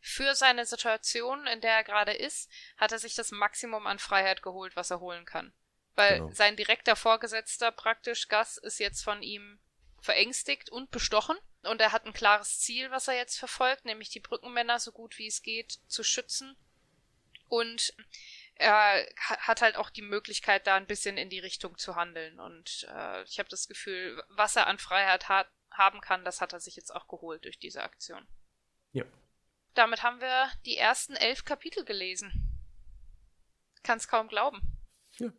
[0.00, 4.42] für seine Situation, in der er gerade ist, hat er sich das Maximum an Freiheit
[4.42, 5.52] geholt, was er holen kann.
[5.96, 6.32] Weil genau.
[6.32, 9.58] sein direkter Vorgesetzter praktisch, Gas, ist jetzt von ihm
[10.00, 11.36] verängstigt und bestochen.
[11.62, 15.18] Und er hat ein klares Ziel, was er jetzt verfolgt, nämlich die Brückenmänner so gut
[15.18, 16.56] wie es geht zu schützen.
[17.48, 17.92] Und
[18.60, 22.38] er hat halt auch die Möglichkeit, da ein bisschen in die Richtung zu handeln.
[22.38, 26.52] Und äh, ich habe das Gefühl, was er an Freiheit hat, haben kann, das hat
[26.52, 28.26] er sich jetzt auch geholt durch diese Aktion.
[28.92, 29.04] Ja,
[29.74, 32.60] damit haben wir die ersten elf Kapitel gelesen.
[33.82, 34.60] Kann's kaum glauben.
[35.18, 35.32] Ja.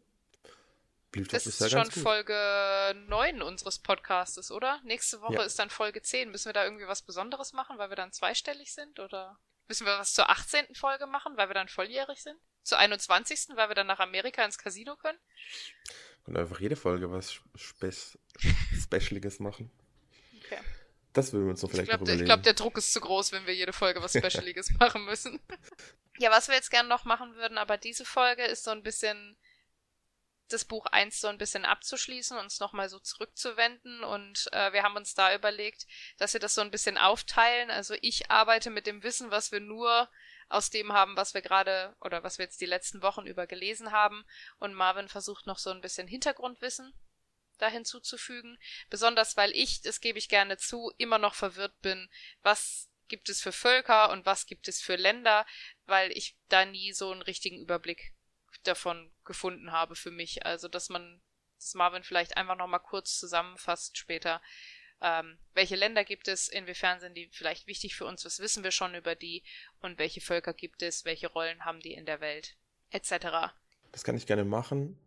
[1.11, 2.03] Blieb Das ist ganz schon.
[2.03, 4.79] Folge 9 unseres Podcastes, oder?
[4.83, 5.43] Nächste Woche Ja.
[5.43, 6.31] ist dann Folge 10.
[6.31, 8.99] Müssen wir da irgendwie was Besonderes machen, weil wir dann zweistellig sind?
[8.99, 10.73] Oder müssen wir was zur 18.
[10.73, 12.39] Folge machen, weil wir dann volljährig sind?
[12.63, 15.17] Zur 21., weil wir dann nach Amerika ins Casino können?
[16.25, 19.71] Und einfach jede Folge was Spe Specialiges machen.
[20.45, 20.59] Okay.
[21.13, 22.23] Das würden wir uns noch Ich vielleicht glaube, der, überlegen.
[22.23, 25.39] ich glaub, der Druck ist zu groß, wenn wir jede Folge was Specialiges machen müssen.
[26.19, 29.37] Ja, was wir jetzt gerne noch machen würden, aber diese Folge ist so ein bisschen
[30.49, 34.97] das Buch 1 so ein bisschen abzuschließen, uns nochmal so zurückzuwenden und äh, wir haben
[34.97, 37.71] uns da überlegt, dass wir das so ein bisschen aufteilen.
[37.71, 40.09] Also ich arbeite mit dem Wissen, was wir nur
[40.51, 43.91] aus dem haben, was wir gerade oder was wir jetzt die letzten Wochen über gelesen
[43.91, 44.25] haben
[44.59, 46.93] und Marvin versucht noch so ein bisschen Hintergrundwissen
[47.57, 48.57] da hinzuzufügen.
[48.89, 52.09] Besonders weil ich, das gebe ich gerne zu, immer noch verwirrt bin,
[52.41, 55.45] was gibt es für Völker und was gibt es für Länder,
[55.85, 58.13] weil ich da nie so einen richtigen Überblick
[58.63, 60.45] davon gefunden habe für mich.
[60.45, 61.21] Also, dass man,
[61.57, 64.41] dass Marvin vielleicht einfach nochmal kurz zusammenfasst später,
[65.01, 68.71] ähm, welche Länder gibt es, inwiefern sind die vielleicht wichtig für uns, was wissen wir
[68.71, 69.43] schon über die
[69.81, 72.55] und welche Völker gibt es, welche Rollen haben die in der Welt,
[72.91, 73.53] etc.
[73.91, 74.97] Das kann ich gerne machen.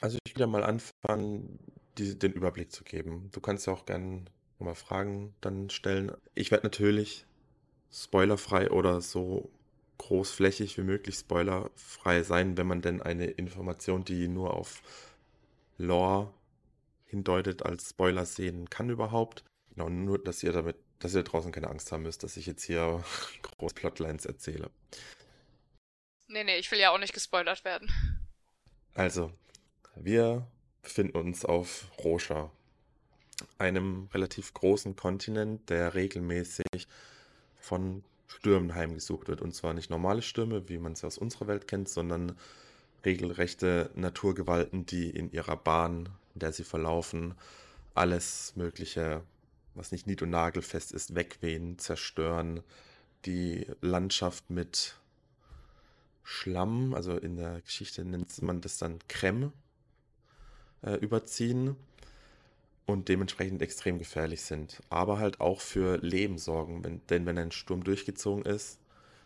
[0.00, 1.58] Also ich ja mal anfangen,
[1.98, 3.30] die, den Überblick zu geben.
[3.32, 4.24] Du kannst ja auch gerne
[4.58, 6.12] nochmal Fragen dann stellen.
[6.34, 7.26] Ich werde natürlich
[7.92, 9.50] spoilerfrei oder so
[9.98, 14.82] großflächig wie möglich spoilerfrei sein, wenn man denn eine Information, die nur auf
[15.76, 16.32] Lore
[17.10, 19.44] hindeutet, als Spoiler sehen kann überhaupt.
[19.70, 22.64] Genau, nur, dass ihr damit, dass ihr draußen keine Angst haben müsst, dass ich jetzt
[22.64, 23.04] hier
[23.42, 24.70] große Plotlines erzähle.
[26.28, 27.90] Nee, nee, ich will ja auch nicht gespoilert werden.
[28.94, 29.32] Also,
[29.96, 30.46] wir
[30.82, 32.50] befinden uns auf Rosha,
[33.58, 36.86] einem relativ großen Kontinent, der regelmäßig
[37.58, 39.40] von Stürmen heimgesucht wird.
[39.40, 42.36] Und zwar nicht normale Stürme, wie man sie aus unserer Welt kennt, sondern
[43.04, 47.34] regelrechte Naturgewalten, die in ihrer Bahn, in der sie verlaufen,
[47.94, 49.22] alles Mögliche,
[49.74, 52.62] was nicht nied- und nagelfest ist, wegwehen, zerstören,
[53.26, 54.96] die Landschaft mit
[56.22, 59.52] Schlamm, also in der Geschichte nennt man das dann Creme,
[60.82, 61.76] äh, überziehen
[62.86, 64.80] und dementsprechend extrem gefährlich sind.
[64.90, 68.78] Aber halt auch für Leben sorgen, wenn, denn wenn ein Sturm durchgezogen ist,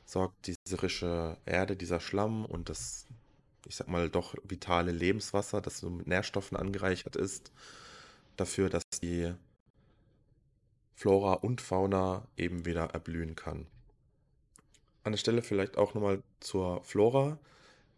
[0.05, 3.07] sorgt diese frische Erde, dieser Schlamm und das,
[3.67, 7.53] ich sag mal, doch vitale Lebenswasser, das so mit Nährstoffen angereichert ist,
[8.37, 9.33] dafür, dass die
[10.95, 13.67] Flora und Fauna eben wieder erblühen kann.
[15.03, 17.39] An der Stelle vielleicht auch nochmal zur Flora.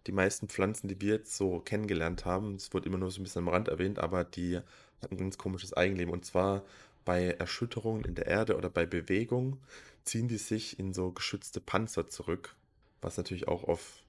[0.06, 3.24] Die meisten Pflanzen, die wir jetzt so kennengelernt haben, es wird immer nur so ein
[3.24, 4.56] bisschen am Rand erwähnt, aber die
[5.02, 6.12] hat ein ganz komisches Eigenleben.
[6.12, 6.62] Und zwar
[7.04, 9.58] bei Erschütterungen in der Erde oder bei Bewegung
[10.04, 12.54] ziehen die sich in so geschützte Panzer zurück,
[13.00, 14.02] was natürlich auch auf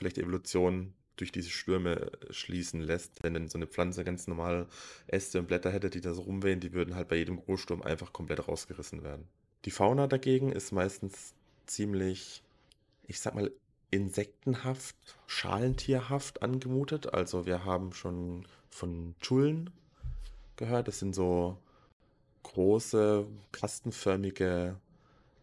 [0.00, 3.22] vielleicht Evolution durch diese Stürme schließen lässt.
[3.22, 4.66] Denn wenn so eine Pflanze ganz normal
[5.06, 8.12] Äste und Blätter hätte, die da so rumwehen, die würden halt bei jedem Großsturm einfach
[8.12, 9.28] komplett rausgerissen werden.
[9.66, 11.34] Die Fauna dagegen ist meistens
[11.66, 12.42] ziemlich,
[13.06, 13.52] ich sag mal,
[13.90, 17.12] insektenhaft, schalentierhaft angemutet.
[17.12, 19.68] Also wir haben schon von Chullen
[20.56, 20.88] gehört.
[20.88, 21.58] Das sind so
[22.44, 24.76] große, kastenförmige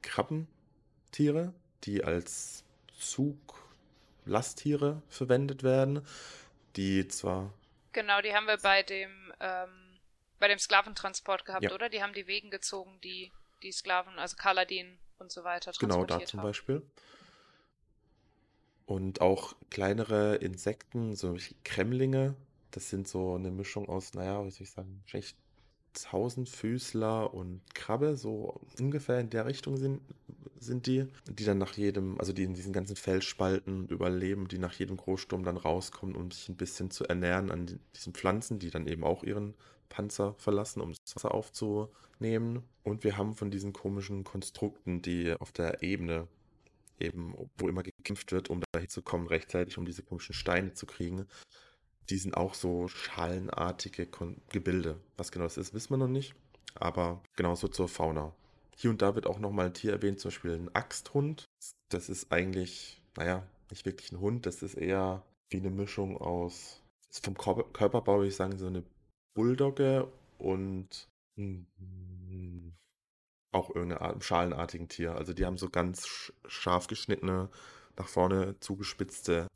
[0.01, 2.63] Krabbentiere, die als
[4.27, 6.05] Zuglasttiere verwendet werden,
[6.75, 7.53] die zwar
[7.93, 9.69] Genau, die haben wir bei dem, ähm,
[10.39, 11.71] bei dem Sklaventransport gehabt, Ja.
[11.73, 11.89] oder?
[11.89, 13.31] Die haben die Wegen gezogen, die,
[13.63, 16.47] die Sklaven, also Kaladin und so weiter, Genau, da transportiert zum haben.
[16.49, 16.81] Beispiel.
[18.85, 22.35] Und auch kleinere Insekten, so Kremlinge,
[22.71, 25.35] das sind so eine Mischung aus, naja, wie soll ich sagen, wahrscheinlich
[25.93, 30.01] Tausendfüßler und Krabbe, so ungefähr in der Richtung sind,
[30.59, 34.73] sind die, die dann nach jedem, also die in diesen ganzen Felsspalten überleben, die nach
[34.73, 38.69] jedem Großsturm dann rauskommen, um sich ein bisschen zu ernähren an die- diesen Pflanzen, die
[38.69, 39.53] dann eben auch ihren
[39.89, 42.63] Panzer verlassen, um das Wasser aufzunehmen.
[42.83, 46.27] Und wir haben von diesen komischen Konstrukten, die auf der Ebene
[46.99, 50.85] eben, wo immer gekämpft wird, um dahin zu kommen, rechtzeitig, um diese komischen Steine zu
[50.85, 51.27] kriegen.
[52.09, 54.99] Die sind auch so schalenartige Kon Gebilde.
[55.17, 56.35] Was genau das ist, wissen wir noch nicht.
[56.75, 58.33] Aber genauso zur Fauna.
[58.75, 61.45] Hier und da wird auch nochmal ein Tier erwähnt, zum Beispiel ein Axthund.
[61.89, 66.81] Das ist eigentlich, naja, nicht wirklich ein Hund, das ist eher wie eine Mischung aus,
[67.23, 68.83] vom Körper Körperbau, würde ich sagen, so eine
[69.33, 71.07] Bulldogge und
[73.51, 75.15] auch irgendeine Art, schalenartigen Tier.
[75.15, 77.49] Also die haben so ganz sch- scharf geschnittene,
[77.97, 79.47] nach vorne zugespitzte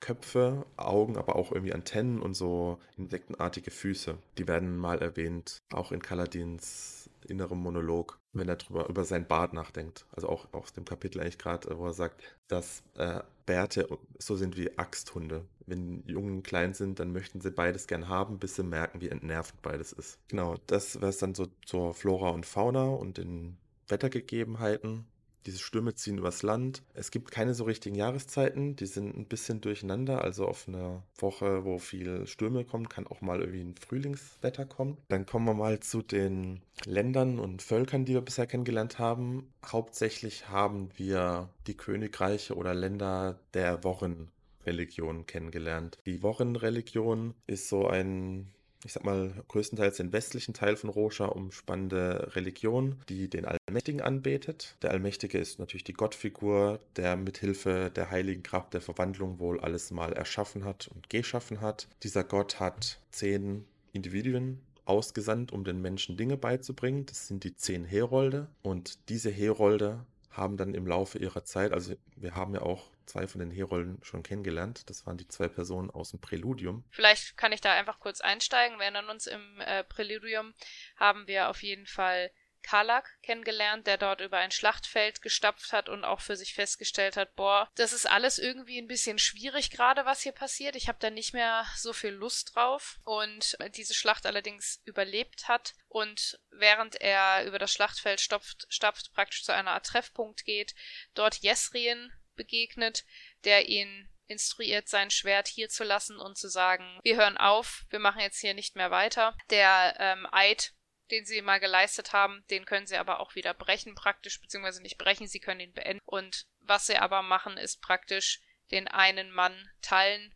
[0.00, 4.16] Köpfe, Augen, aber auch irgendwie Antennen und so insektenartige Füße.
[4.38, 9.52] Die werden mal erwähnt, auch in Kaladins innerem Monolog, wenn er drüber über sein Bart
[9.52, 10.06] nachdenkt.
[10.12, 14.56] Also auch aus dem Kapitel eigentlich gerade, wo er sagt, dass äh, Bärte so sind
[14.56, 15.44] wie Axthunde.
[15.66, 19.60] Wenn Jungen klein sind, dann möchten sie beides gern haben, bis sie merken, wie entnervend
[19.62, 20.18] beides ist.
[20.28, 23.56] Genau, das wäre es dann so zur Flora und Fauna und den
[23.88, 25.06] Wettergegebenheiten.
[25.46, 26.82] Diese Stürme ziehen übers Land.
[26.94, 28.76] Es gibt keine so richtigen Jahreszeiten.
[28.76, 30.22] Die sind ein bisschen durcheinander.
[30.22, 34.98] Also auf einer Woche, wo viel Stürme kommen, kann auch mal irgendwie ein Frühlingswetter kommen.
[35.08, 39.52] Dann kommen wir mal zu den Ländern und Völkern, die wir bisher kennengelernt haben.
[39.64, 45.98] Hauptsächlich haben wir die Königreiche oder Länder der Wochenreligion kennengelernt.
[46.06, 48.52] Die Wochenreligion ist so ein
[48.84, 54.76] ich sag mal, größtenteils den westlichen Teil von Rosha umspannende Religion, die den Allmächtigen anbetet.
[54.82, 59.90] Der Allmächtige ist natürlich die Gottfigur, der mithilfe der heiligen Kraft der Verwandlung wohl alles
[59.90, 61.88] mal erschaffen hat und geschaffen hat.
[62.02, 67.04] Dieser Gott hat zehn Individuen ausgesandt, um den Menschen Dinge beizubringen.
[67.06, 68.48] Das sind die zehn Herolde.
[68.62, 73.26] Und diese Herolde haben dann im Laufe ihrer Zeit, also wir haben ja auch zwei
[73.26, 74.88] von den Herolden schon kennengelernt.
[74.88, 76.84] Das waren die zwei Personen aus dem Präludium.
[76.90, 78.78] Vielleicht kann ich da einfach kurz einsteigen.
[78.78, 80.54] Wir erinnern uns, im äh, Präludium
[80.96, 82.30] haben wir auf jeden Fall
[82.62, 87.34] Karlak kennengelernt, der dort über ein Schlachtfeld gestapft hat und auch für sich festgestellt hat,
[87.34, 90.76] boah, das ist alles irgendwie ein bisschen schwierig gerade, was hier passiert.
[90.76, 95.74] Ich habe da nicht mehr so viel Lust drauf und diese Schlacht allerdings überlebt hat
[95.88, 100.74] und während er über das Schlachtfeld stopft, stapft, praktisch zu einer Art Treffpunkt geht,
[101.14, 103.04] dort Jesrien begegnet,
[103.44, 107.98] der ihn instruiert, sein Schwert hier zu lassen und zu sagen, wir hören auf, wir
[107.98, 109.36] machen jetzt hier nicht mehr weiter.
[109.50, 110.72] Der ähm, Eid,
[111.10, 114.98] den sie mal geleistet haben, den können sie aber auch wieder brechen praktisch, beziehungsweise nicht
[114.98, 116.02] brechen, sie können ihn beenden.
[116.04, 120.34] Und was sie aber machen, ist praktisch den einen Mann teilen,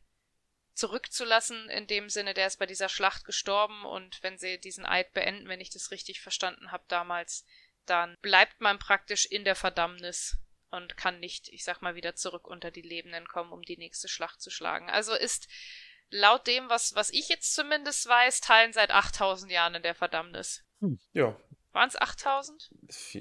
[0.75, 5.13] zurückzulassen, in dem Sinne, der ist bei dieser Schlacht gestorben und wenn sie diesen Eid
[5.13, 7.45] beenden, wenn ich das richtig verstanden habe damals,
[7.87, 10.39] dann bleibt man praktisch in der Verdammnis
[10.73, 14.09] und kann nicht, ich sag mal, wieder zurück unter die Lebenden kommen, um die nächste
[14.09, 14.91] Schlacht zu schlagen.
[14.91, 15.47] Also ist
[16.11, 20.65] laut dem, was, was ich jetzt zumindest weiß, Teilen seit 8000 Jahren in der Verdammnis.
[20.81, 21.37] Hm, ja.
[21.73, 22.71] Waren es 8000?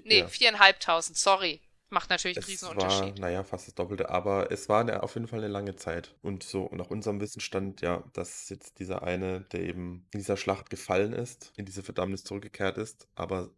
[0.03, 0.25] Nee, ja.
[0.25, 1.61] 4.500, sorry.
[1.89, 3.15] Macht natürlich einen Riesenunterschied.
[3.15, 6.15] War, naja, fast das Doppelte, aber es war eine, auf jeden Fall eine lange Zeit.
[6.21, 10.69] Und so nach unserem Wissensstand, ja, dass jetzt dieser eine, der eben in dieser Schlacht
[10.69, 13.49] gefallen ist, in diese Verdammnis zurückgekehrt ist, aber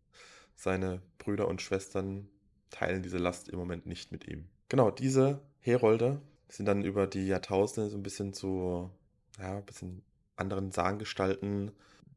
[0.55, 2.27] seine Brüder und Schwestern
[2.73, 4.45] teilen diese Last im Moment nicht mit ihm.
[4.67, 8.89] Genau, diese Herolde sind dann über die Jahrtausende so ein bisschen zu,
[9.39, 10.03] ja, ein bisschen
[10.35, 11.71] anderen Sagengestalten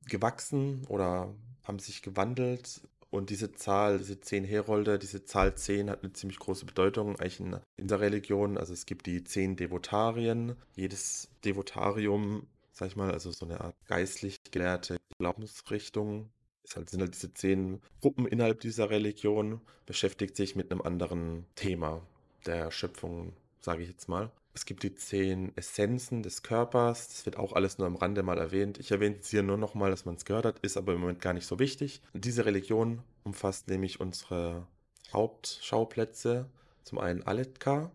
[0.06, 2.80] gewachsen oder haben sich gewandelt.
[3.10, 7.40] Und diese Zahl, diese zehn Herolde, diese Zahl zehn hat eine ziemlich große Bedeutung eigentlich
[7.40, 8.58] in, in der Religion.
[8.58, 10.56] Also es gibt die zehn Devotarien.
[10.74, 16.30] Jedes Devotarium, sag ich mal, also so eine Art geistlich gelehrte Glaubensrichtung,
[16.68, 21.46] es halt, sind halt diese zehn Gruppen innerhalb dieser Religion, beschäftigt sich mit einem anderen
[21.54, 22.06] Thema
[22.44, 24.30] der Schöpfung, sage ich jetzt mal.
[24.54, 28.38] Es gibt die zehn Essenzen des Körpers, das wird auch alles nur am Rande mal
[28.38, 28.78] erwähnt.
[28.78, 31.20] Ich erwähne es hier nur nochmal, dass man es gehört hat, ist aber im Moment
[31.20, 32.00] gar nicht so wichtig.
[32.14, 34.66] diese Religion umfasst nämlich unsere
[35.12, 36.48] Hauptschauplätze.
[36.84, 37.90] Zum einen Aletka.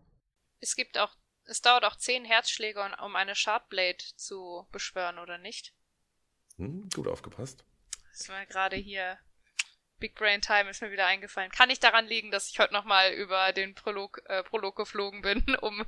[0.59, 5.73] Es gibt auch, es dauert auch zehn Herzschläge, um eine Shardblade zu beschwören, oder nicht?
[6.57, 7.63] Hm, gut aufgepasst.
[8.11, 9.17] Das war gerade hier.
[9.99, 11.51] Big Brain Time ist mir wieder eingefallen.
[11.51, 15.55] Kann nicht daran liegen, dass ich heute nochmal über den Prolog, äh, Prolog geflogen bin,
[15.61, 15.85] um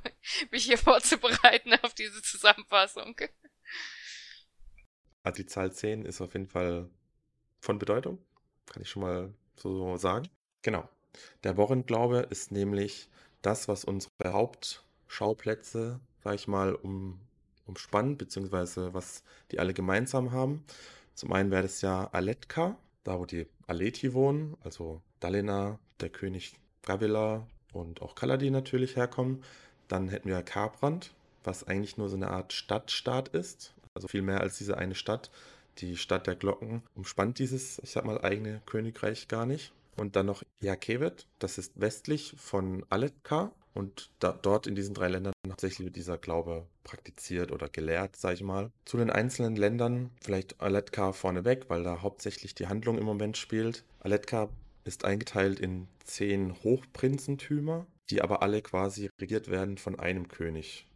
[0.50, 3.16] mich hier vorzubereiten auf diese Zusammenfassung.
[5.24, 6.88] Also die Zahl 10 ist auf jeden Fall
[7.60, 8.24] von Bedeutung.
[8.66, 10.28] Kann ich schon mal so sagen.
[10.62, 10.88] Genau.
[11.42, 13.08] Der Wochenglaube ist nämlich
[13.42, 17.20] das, was unsere Hauptschauplätze, sag ich mal, um,
[17.66, 20.64] umspannt, beziehungsweise was die alle gemeinsam haben.
[21.14, 26.54] Zum einen wäre das ja Aletka, da wo die Aleti wohnen, also Dalina, der König
[26.82, 29.42] Gavila und auch Kaladin natürlich herkommen.
[29.88, 31.12] Dann hätten wir Karbrand,
[31.44, 35.30] was eigentlich nur so eine Art Stadtstaat ist, also viel mehr als diese eine Stadt.
[35.78, 39.72] Die Stadt der Glocken umspannt dieses, ich sag mal, eigene Königreich gar nicht.
[39.96, 45.08] Und dann noch Jakevet, das ist westlich von Aletka und da, dort in diesen drei
[45.08, 48.70] Ländern hauptsächlich wird dieser Glaube praktiziert oder gelehrt, sage ich mal.
[48.84, 53.84] Zu den einzelnen Ländern vielleicht Aletka vorneweg, weil da hauptsächlich die Handlung im Moment spielt.
[54.00, 54.48] Aletka
[54.84, 60.86] ist eingeteilt in zehn Hochprinzentümer, die aber alle quasi regiert werden von einem König.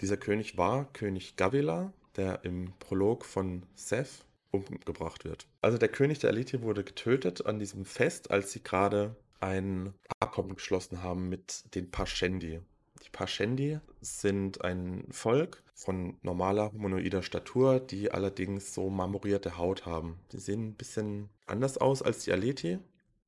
[0.00, 5.46] Dieser König war König Gavila, der im Prolog von Seth umgebracht wird.
[5.62, 10.54] Also der König der Elite wurde getötet an diesem Fest, als sie gerade ein Abkommen
[10.54, 12.60] geschlossen haben mit den Pashendi.
[13.04, 20.18] Die Pashendi sind ein Volk von normaler humanoider Statur, die allerdings so marmorierte Haut haben.
[20.32, 22.78] Die sehen ein bisschen anders aus als die Aleti.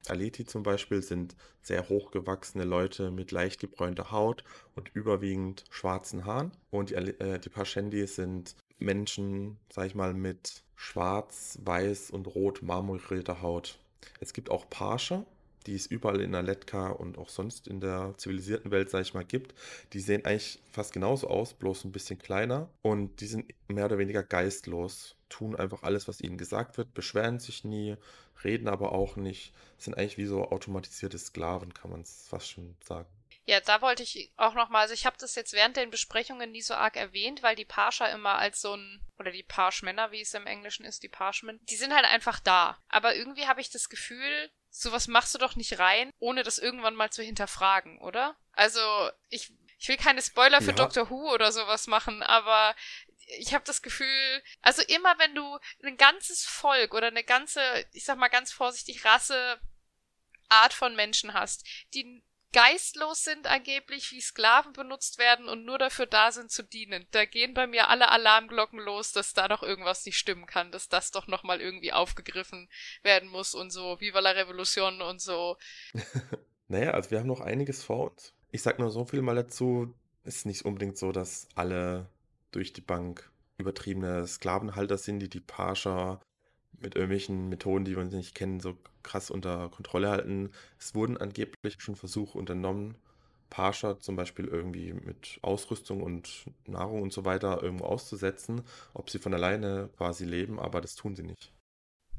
[0.09, 4.44] Aleti zum Beispiel sind sehr hochgewachsene Leute mit leicht gebräunter Haut
[4.74, 6.52] und überwiegend schwarzen Haaren.
[6.70, 12.62] Und die, äh, die Pashendi sind Menschen, sag ich mal, mit schwarz, weiß und rot
[12.62, 13.78] marmorierter Haut.
[14.20, 15.26] Es gibt auch Parsche,
[15.68, 19.24] die es überall in Aletka und auch sonst in der zivilisierten Welt, sag ich mal,
[19.24, 19.54] gibt.
[19.92, 22.70] Die sehen eigentlich fast genauso aus, bloß ein bisschen kleiner.
[22.80, 27.38] Und die sind mehr oder weniger geistlos, tun einfach alles, was ihnen gesagt wird, beschweren
[27.38, 27.96] sich nie,
[28.42, 32.74] reden aber auch nicht, sind eigentlich wie so automatisierte Sklaven, kann man es fast schon
[32.82, 33.08] sagen.
[33.44, 36.50] Ja, da wollte ich auch noch mal, also ich habe das jetzt während den Besprechungen
[36.50, 40.20] nie so arg erwähnt, weil die Parscher immer als so ein oder die Parschmänner, wie
[40.20, 42.78] es im Englischen ist, die Parchmen, die sind halt einfach da.
[42.88, 46.95] Aber irgendwie habe ich das Gefühl, sowas machst du doch nicht rein, ohne das irgendwann
[46.95, 48.37] mal zu hinterfragen, oder?
[48.53, 48.81] Also,
[49.29, 50.76] ich ich will keine Spoiler für ja.
[50.76, 52.74] Doctor Who oder sowas machen, aber
[53.39, 57.61] ich habe das Gefühl, also immer wenn du ein ganzes Volk oder eine ganze,
[57.93, 59.61] ich sag mal ganz vorsichtig, Rasse,
[60.49, 62.22] Art von Menschen hast, die
[62.53, 67.07] geistlos sind angeblich, wie Sklaven benutzt werden und nur dafür da sind zu dienen.
[67.11, 70.88] Da gehen bei mir alle Alarmglocken los, dass da doch irgendwas nicht stimmen kann, dass
[70.88, 72.68] das doch nochmal irgendwie aufgegriffen
[73.03, 75.57] werden muss und so, Viva la Revolution und so.
[76.68, 78.34] naja, also wir haben noch einiges vor uns.
[78.51, 79.94] Ich sag nur so viel mal dazu,
[80.24, 82.09] ist nicht unbedingt so, dass alle
[82.51, 86.20] durch die Bank übertriebene Sklavenhalter sind, die die Pascha
[86.80, 90.50] mit irgendwelchen Methoden, die wir nicht kennen, so krass unter Kontrolle halten.
[90.78, 92.96] Es wurden angeblich schon Versuche unternommen,
[93.50, 98.62] Pascha zum Beispiel irgendwie mit Ausrüstung und Nahrung und so weiter irgendwo auszusetzen,
[98.94, 101.52] ob sie von alleine quasi leben, aber das tun sie nicht.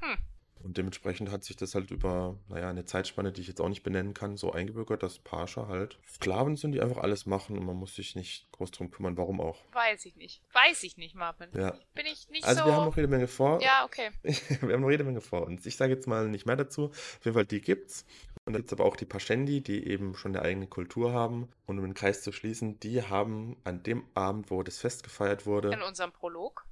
[0.02, 0.18] Hm.
[0.62, 3.84] Und dementsprechend hat sich das halt über, naja, eine Zeitspanne, die ich jetzt auch nicht
[3.84, 7.78] benennen kann, so eingebürgert, dass Pascha halt Sklaven sind, die einfach alles machen und man
[7.78, 9.16] muss sich nicht groß drum kümmern.
[9.16, 9.64] Warum auch?
[9.72, 10.42] Weiß ich nicht.
[10.52, 11.50] Weiß ich nicht, Marvin.
[11.54, 11.78] Ja.
[11.94, 12.68] Bin ich nicht also so...
[12.68, 13.62] wir haben noch jede Menge vor.
[13.62, 14.10] Ja, okay.
[14.24, 15.66] wir haben noch jede Menge vor uns.
[15.66, 16.86] Ich sage jetzt mal nicht mehr dazu.
[16.90, 18.06] Auf jeden Fall, die gibt's.
[18.46, 21.50] Und dann gibt es aber auch die Pashendi, die eben schon eine eigene Kultur haben.
[21.68, 25.46] Und um den Kreis zu schließen, die haben an dem Abend, wo das Fest gefeiert
[25.46, 25.72] wurde...
[25.72, 26.66] In unserem Prolog.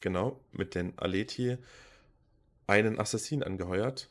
[0.00, 1.56] Genau, mit den Aleti
[2.66, 4.10] einen Assassin angeheuert,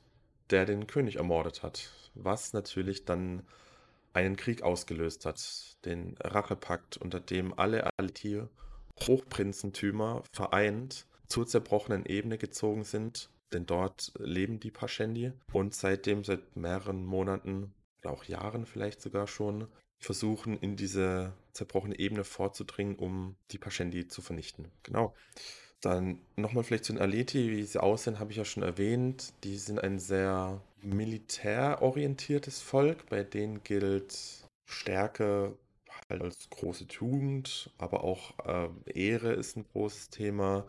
[0.50, 3.44] der den König ermordet hat, was natürlich dann
[4.14, 8.50] einen Krieg ausgelöst hat, den Rachepakt, unter dem alle Aletier
[9.02, 16.56] Hochprinzentümer vereint zur zerbrochenen Ebene gezogen sind, denn dort leben die Pashendi und seitdem, seit
[16.56, 19.68] mehreren Monaten oder auch Jahren vielleicht sogar schon,
[20.00, 24.70] versuchen in diese zerbrochene Ebene vorzudringen, um die Pashendi zu vernichten.
[24.84, 25.16] Genau.
[25.84, 29.34] Dann nochmal vielleicht zu den Aleti, wie sie aussehen, habe ich ja schon erwähnt.
[29.44, 35.58] Die sind ein sehr militärorientiertes Volk, bei denen gilt Stärke
[36.10, 40.66] halt als große Tugend, aber auch äh, Ehre ist ein großes Thema.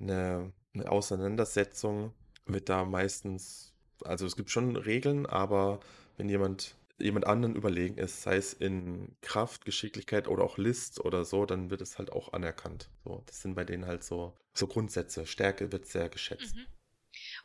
[0.00, 2.12] Eine, eine Auseinandersetzung
[2.46, 5.78] wird da meistens, also es gibt schon Regeln, aber
[6.16, 11.24] wenn jemand jemand anderen überlegen ist, sei es in Kraft, Geschicklichkeit oder auch List oder
[11.24, 12.90] so, dann wird es halt auch anerkannt.
[13.04, 15.26] So, das sind bei denen halt so, so Grundsätze.
[15.26, 16.56] Stärke wird sehr geschätzt.
[16.56, 16.66] Mhm.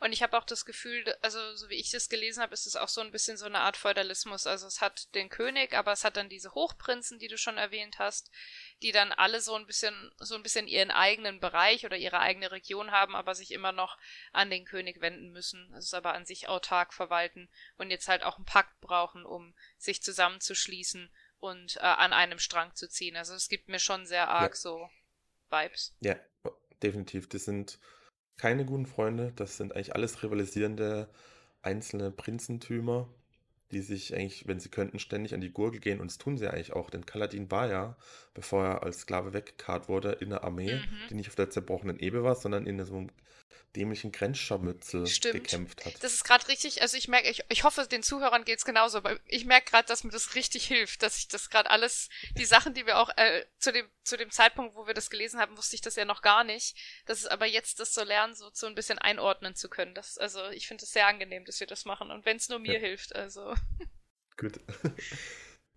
[0.04, 2.76] Und ich habe auch das Gefühl, also so wie ich das gelesen habe, ist es
[2.76, 4.46] auch so ein bisschen so eine Art Feudalismus.
[4.46, 7.98] Also es hat den König, aber es hat dann diese Hochprinzen, die du schon erwähnt
[7.98, 8.30] hast,
[8.82, 12.52] die dann alle so ein bisschen, so ein bisschen ihren eigenen Bereich oder ihre eigene
[12.52, 13.96] Region haben, aber sich immer noch
[14.34, 15.72] an den König wenden müssen.
[15.72, 17.48] Es ist aber an sich autark verwalten
[17.78, 22.74] und jetzt halt auch einen Pakt brauchen, um sich zusammenzuschließen und äh, an einem Strang
[22.74, 23.16] zu ziehen.
[23.16, 24.56] Also es gibt mir schon sehr arg ja.
[24.60, 24.90] so
[25.48, 25.96] Vibes.
[26.00, 26.20] Ja,
[26.82, 27.26] definitiv.
[27.30, 27.78] Das sind
[28.36, 29.32] keine guten Freunde.
[29.36, 31.08] Das sind eigentlich alles rivalisierende
[31.62, 33.08] einzelne Prinzentümer,
[33.74, 36.00] die sich eigentlich, wenn sie könnten, ständig an die Gurgel gehen.
[36.00, 36.90] Und das tun sie eigentlich auch.
[36.90, 37.96] Denn Kaladin war ja,
[38.32, 41.08] bevor er als Sklave weggekarrt wurde, in der Armee, mhm.
[41.10, 43.10] die nicht auf der zerbrochenen Ebe war, sondern in so einem
[43.76, 45.94] dämlichen Grenzscharmützel gekämpft hat.
[46.02, 49.18] Das ist gerade richtig, also ich merke, ich, ich hoffe, den Zuhörern geht's genauso, aber
[49.26, 52.08] ich merke gerade, dass mir das richtig hilft, dass ich das gerade alles,
[52.38, 55.40] die Sachen, die wir auch äh, zu dem zu dem Zeitpunkt, wo wir das gelesen
[55.40, 56.76] haben, wusste ich das ja noch gar nicht.
[57.06, 59.94] Das ist aber jetzt das so lernen, so, so ein bisschen einordnen zu können.
[59.94, 62.58] Das, also ich finde es sehr angenehm, dass wir das machen und wenn es nur
[62.58, 62.80] mir ja.
[62.80, 63.54] hilft, also.
[64.36, 64.60] Gut.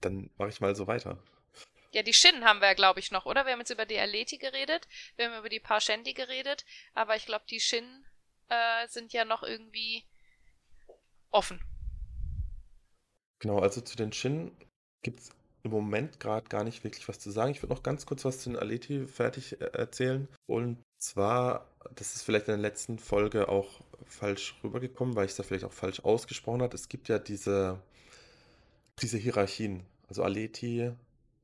[0.01, 1.17] Dann mache ich mal so weiter.
[1.91, 3.45] Ja, die Shin haben wir, glaube ich, noch, oder?
[3.45, 7.25] Wir haben jetzt über die Aleti geredet, wir haben über die Parshendi geredet, aber ich
[7.25, 8.05] glaube, die Shin
[8.49, 10.05] äh, sind ja noch irgendwie
[11.31, 11.61] offen.
[13.39, 14.51] Genau, also zu den Shin
[15.01, 15.29] gibt es
[15.63, 17.51] im Moment gerade gar nicht wirklich was zu sagen.
[17.51, 20.27] Ich würde noch ganz kurz was zu den Aleti fertig äh, erzählen.
[20.45, 25.37] Und zwar, das ist vielleicht in der letzten Folge auch falsch rübergekommen, weil ich es
[25.37, 26.75] da vielleicht auch falsch ausgesprochen habe.
[26.75, 27.79] Es gibt ja diese,
[29.01, 29.83] diese Hierarchien.
[30.07, 30.91] Also Aleti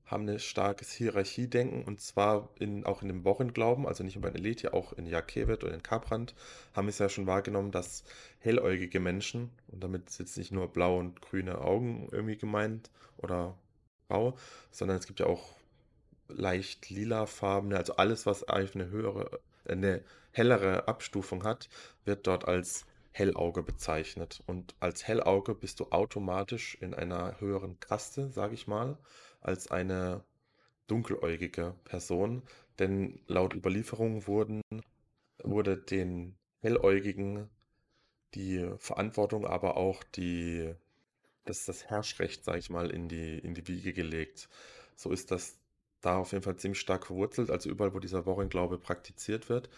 [0.05, 4.29] haben ein starkes Hierarchiedenken und zwar in, auch in dem Wochen-Glauben, also nicht nur bei
[4.29, 6.35] Elite, auch in Jakewit oder in Kaprand,
[6.73, 8.03] haben es ja schon wahrgenommen, dass
[8.39, 13.57] helläugige Menschen, und damit sind jetzt nicht nur blaue und grüne Augen irgendwie gemeint oder
[14.07, 14.37] grau,
[14.71, 15.55] sondern es gibt ja auch
[16.27, 21.69] leicht lilafarbene, also alles, was eigentlich eine höhere, eine hellere Abstufung hat,
[22.05, 24.43] wird dort als Hellauge bezeichnet.
[24.47, 28.97] Und als Hellauge bist du automatisch in einer höheren Kaste, sage ich mal,
[29.41, 30.23] als eine
[30.87, 32.43] dunkeläugige Person.
[32.79, 34.61] Denn laut Überlieferung wurden,
[35.43, 37.49] wurde den Helläugigen
[38.33, 40.73] die Verantwortung, aber auch die,
[41.45, 44.49] das, das Herrschrecht, sage ich mal, in die, in die Wiege gelegt.
[44.95, 45.59] So ist das
[46.03, 49.69] da auf jeden Fall ziemlich stark verwurzelt, also überall, wo dieser Warren-Glaube praktiziert wird.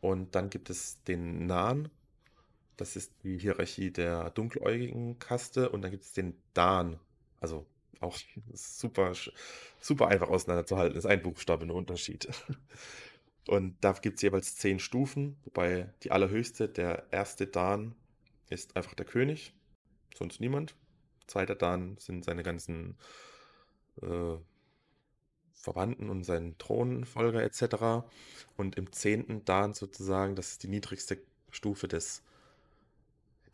[0.00, 1.88] Und dann gibt es den Nahen,
[2.76, 6.98] das ist die Hierarchie der dunkeläugigen Kaste, und dann gibt es den Dan,
[7.40, 7.66] also
[8.00, 8.18] auch
[8.52, 9.12] super,
[9.80, 12.28] super einfach auseinanderzuhalten, ist ein Buchstabe nur Unterschied.
[13.46, 17.94] Und da gibt es jeweils zehn Stufen, wobei die allerhöchste, der erste Dan,
[18.48, 19.54] ist einfach der König,
[20.14, 20.74] sonst niemand.
[21.26, 22.96] Zweiter Dan sind seine ganzen
[24.02, 24.36] äh,
[25.60, 28.06] Verwandten und sein Thronfolger etc.
[28.56, 31.18] Und im zehnten Dan sozusagen, das ist die niedrigste
[31.50, 32.22] Stufe des,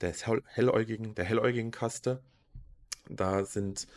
[0.01, 2.23] des helläugigen, der helläugigen Kaste.
[3.09, 3.89] Da sind,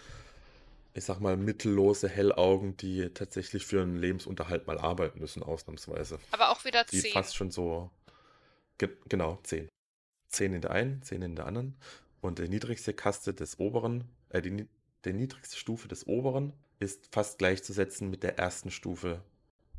[0.93, 6.19] ich sag mal, mittellose Hellaugen, die tatsächlich für einen Lebensunterhalt mal arbeiten müssen, ausnahmsweise.
[6.31, 7.11] Aber auch wieder die zehn.
[7.11, 7.91] fast schon so,
[8.79, 9.69] ge genau, zehn.
[10.29, 11.75] Zehn in der einen, zehn in der anderen.
[12.21, 14.67] Und die niedrigste Kaste des oberen, äh, die,
[15.05, 19.23] die niedrigste Stufe des oberen ist fast gleichzusetzen mit der ersten Stufe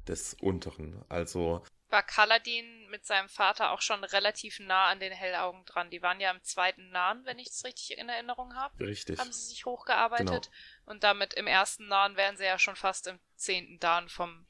[0.07, 1.05] des unteren.
[1.09, 5.91] Also war Kaladin mit seinem Vater auch schon relativ nah an den Hellaugen dran.
[5.91, 8.87] Die waren ja im zweiten Nahen, wenn ich es richtig in Erinnerung habe.
[8.87, 9.19] Richtig.
[9.19, 10.27] Haben sie sich hochgearbeitet.
[10.29, 10.41] Genau.
[10.87, 14.47] Und damit im ersten Nahen wären sie ja schon fast im zehnten Dan vom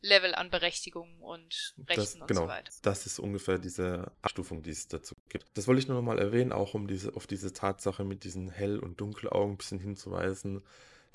[0.00, 2.72] Level an Berechtigung und Rechten das, und genau, so weiter.
[2.82, 5.46] Das ist ungefähr diese Abstufung, die es dazu gibt.
[5.54, 8.50] Das wollte ich nur noch mal erwähnen, auch um diese, auf diese Tatsache mit diesen
[8.50, 10.62] Hell- und Dunkelaugen ein bisschen hinzuweisen.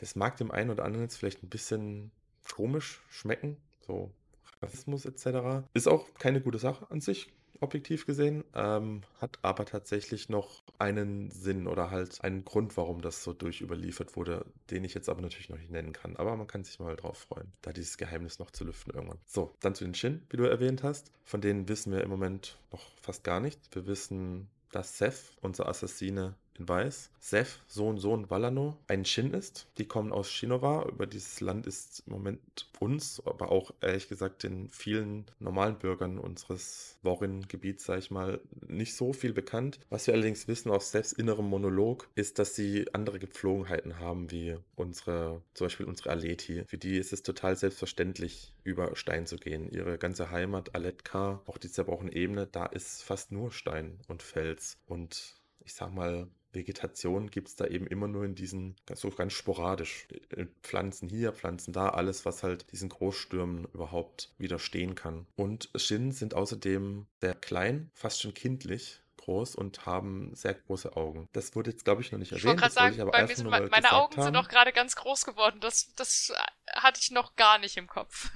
[0.01, 2.11] Das mag dem einen oder anderen jetzt vielleicht ein bisschen
[2.51, 4.11] komisch schmecken, so
[4.63, 5.63] Rassismus etc.
[5.75, 11.29] Ist auch keine gute Sache an sich, objektiv gesehen, ähm, hat aber tatsächlich noch einen
[11.29, 15.49] Sinn oder halt einen Grund, warum das so durchüberliefert wurde, den ich jetzt aber natürlich
[15.49, 16.15] noch nicht nennen kann.
[16.15, 19.19] Aber man kann sich mal drauf freuen, da dieses Geheimnis noch zu lüften irgendwann.
[19.27, 21.11] So, dann zu den Shin, wie du erwähnt hast.
[21.23, 23.69] Von denen wissen wir im Moment noch fast gar nichts.
[23.71, 29.67] Wir wissen, dass Seth, unser Assassine, in Weiß, Seth, Sohn, Sohn Valano, ein Shin ist.
[29.77, 30.87] Die kommen aus Shinova.
[30.87, 32.39] Über dieses Land ist im Moment
[32.79, 38.95] uns, aber auch ehrlich gesagt den vielen normalen Bürgern unseres Worin-Gebiets, sag ich mal, nicht
[38.95, 39.79] so viel bekannt.
[39.89, 44.57] Was wir allerdings wissen aus Seths innerem Monolog, ist, dass sie andere Gepflogenheiten haben, wie
[44.75, 46.63] unsere, zum Beispiel unsere Aleti.
[46.67, 49.69] Für die ist es total selbstverständlich, über Stein zu gehen.
[49.71, 54.77] Ihre ganze Heimat, Aletka, auch die zerbrochene Ebene, da ist fast nur Stein und Fels.
[54.87, 59.33] Und ich sag mal, Vegetation gibt es da eben immer nur in diesen, so ganz
[59.33, 60.07] sporadisch.
[60.29, 65.27] Äh, Pflanzen hier, Pflanzen da, alles, was halt diesen Großstürmen überhaupt widerstehen kann.
[65.35, 71.29] Und Shin sind außerdem sehr klein, fast schon kindlich groß und haben sehr große Augen.
[71.31, 72.41] Das wurde jetzt, glaube ich, noch nicht erwähnt.
[72.41, 74.23] Ich wollte gerade sagen, bei mir sind, meine Augen haben.
[74.23, 75.59] sind auch gerade ganz groß geworden.
[75.61, 76.33] Das, das
[76.73, 78.31] hatte ich noch gar nicht im Kopf.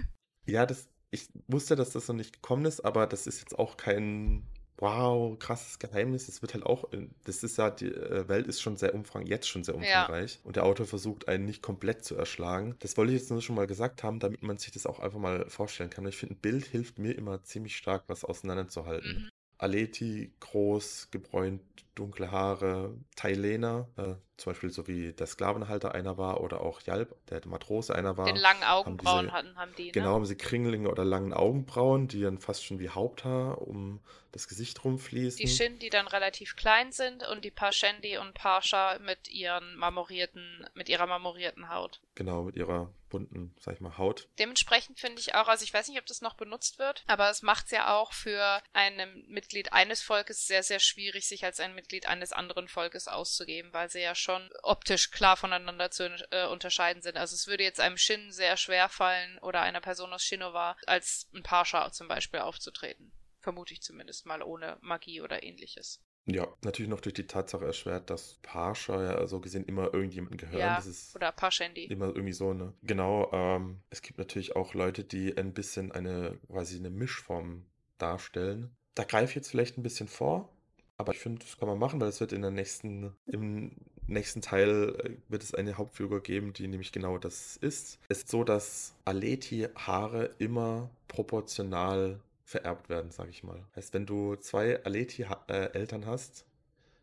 [0.46, 3.78] Ja, das, ich wusste, dass das noch nicht gekommen ist, aber das ist jetzt auch
[3.78, 4.48] kein
[4.78, 6.28] wow, krasses Geheimnis.
[6.28, 9.26] Es wird halt auch, äh, das ist ja, die äh, Welt ist schon sehr umfang,
[9.26, 10.36] jetzt schon sehr umfangreich.
[10.36, 10.40] Ja.
[10.44, 12.76] Und der Autor versucht einen nicht komplett zu erschlagen.
[12.80, 15.20] Das wollte ich jetzt nur schon mal gesagt haben, damit man sich das auch einfach
[15.20, 16.06] mal vorstellen kann.
[16.08, 19.14] Ich finde, ein Bild hilft mir immer ziemlich stark, was auseinanderzuhalten.
[19.14, 19.30] Mhm.
[19.58, 21.62] Aleti, groß, gebräunt,
[21.96, 27.16] dunkle Haare, Thailena, äh, zum Beispiel so wie der Sklavenhalter einer war oder auch Jalb,
[27.30, 28.26] der Matrose einer war.
[28.26, 29.86] Den langen Augenbrauen haben diese, hatten, haben die.
[29.86, 29.92] Ne?
[29.92, 34.02] Genau, haben sie Kringlinge oder langen Augenbrauen, die dann fast schon wie Haupthaar um
[34.36, 35.38] das Gesicht rumfließen.
[35.38, 40.68] Die Shin, die dann relativ klein sind und die Pashendi und Pasha mit ihren marmorierten,
[40.74, 42.02] mit ihrer marmorierten Haut.
[42.16, 44.28] Genau, mit ihrer bunten, sag ich mal, Haut.
[44.40, 47.44] Dementsprechend finde ich auch, also ich weiß nicht, ob das noch benutzt wird, aber es
[47.44, 51.74] macht es ja auch für ein Mitglied eines Volkes sehr, sehr schwierig, sich als ein
[51.74, 57.02] Mitglied eines anderen Volkes auszugeben, weil sie ja schon optisch klar voneinander zu äh, unterscheiden
[57.02, 57.16] sind.
[57.16, 61.30] Also es würde jetzt einem Shin sehr schwer fallen oder einer Person aus Shinova als
[61.34, 63.14] ein Pascha zum Beispiel aufzutreten.
[63.40, 66.04] Vermute ich zumindest mal ohne Magie oder ähnliches.
[66.28, 70.60] Ja, natürlich noch durch die Tatsache erschwert, dass Pascha ja so gesehen immer irgendjemandem gehören.
[70.60, 71.86] Ja, das ist oder Pashendi.
[71.86, 72.74] Immer irgendwie so, ne?
[72.82, 77.68] Genau, ähm, es gibt natürlich auch Leute, die ein bisschen eine, quasi eine Mischform
[78.00, 78.76] darstellen.
[78.96, 80.50] Da greife ich jetzt vielleicht ein bisschen vor,
[80.98, 83.76] aber ich finde, das kann man machen, weil es wird in der nächsten, im
[84.08, 88.00] nächsten Teil äh, wird es eine Hauptfigur geben, die nämlich genau das ist.
[88.10, 93.66] Es ist so, dass Aleti-Haare immer proportional vererbt werden, sag ich mal.
[93.76, 96.46] Heißt, wenn du zwei Aleti-Eltern äh, hast,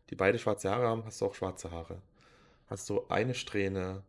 [0.09, 2.01] die beide schwarze Haare haben, hast du auch schwarze Haare.
[2.67, 4.03] Hast du eine Strähne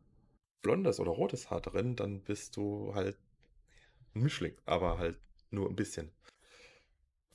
[0.63, 3.17] blondes oder rotes Haar drin, dann bist du halt
[4.15, 5.19] ein Mischling, aber halt
[5.51, 6.11] nur ein bisschen.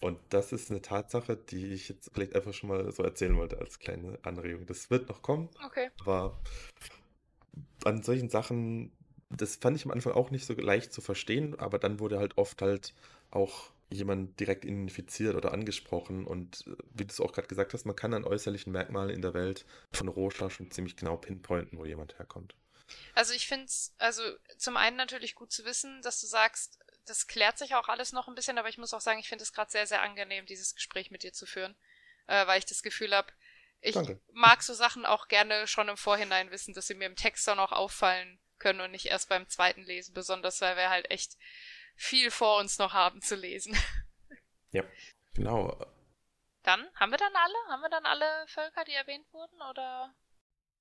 [0.01, 3.59] Und das ist eine Tatsache, die ich jetzt vielleicht einfach schon mal so erzählen wollte
[3.59, 4.65] als kleine Anregung.
[4.65, 5.49] Das wird noch kommen.
[5.65, 5.89] Okay.
[6.01, 6.39] Aber
[7.83, 8.93] an solchen Sachen,
[9.29, 12.37] das fand ich am Anfang auch nicht so leicht zu verstehen, aber dann wurde halt
[12.37, 12.93] oft halt
[13.31, 16.25] auch jemand direkt identifiziert oder angesprochen.
[16.25, 19.21] Und äh, wie du es auch gerade gesagt hast, man kann an äußerlichen Merkmalen in
[19.21, 22.55] der Welt von Rohschar schon ziemlich genau pinpointen, wo jemand herkommt.
[23.13, 24.21] Also ich finde es, also
[24.57, 26.79] zum einen natürlich gut zu wissen, dass du sagst,
[27.09, 29.43] das klärt sich auch alles noch ein bisschen, aber ich muss auch sagen, ich finde
[29.43, 31.75] es gerade sehr, sehr angenehm, dieses Gespräch mit dir zu führen,
[32.27, 33.31] äh, weil ich das Gefühl habe,
[33.81, 34.19] ich Danke.
[34.33, 37.59] mag so Sachen auch gerne schon im Vorhinein wissen, dass sie mir im Text dann
[37.59, 41.37] auch auffallen können und nicht erst beim zweiten Lesen, besonders weil wir halt echt
[41.95, 43.75] viel vor uns noch haben zu lesen.
[44.71, 44.83] Ja,
[45.33, 45.83] genau.
[46.61, 47.55] Dann, haben wir dann alle?
[47.69, 50.13] Haben wir dann alle Völker, die erwähnt wurden, oder?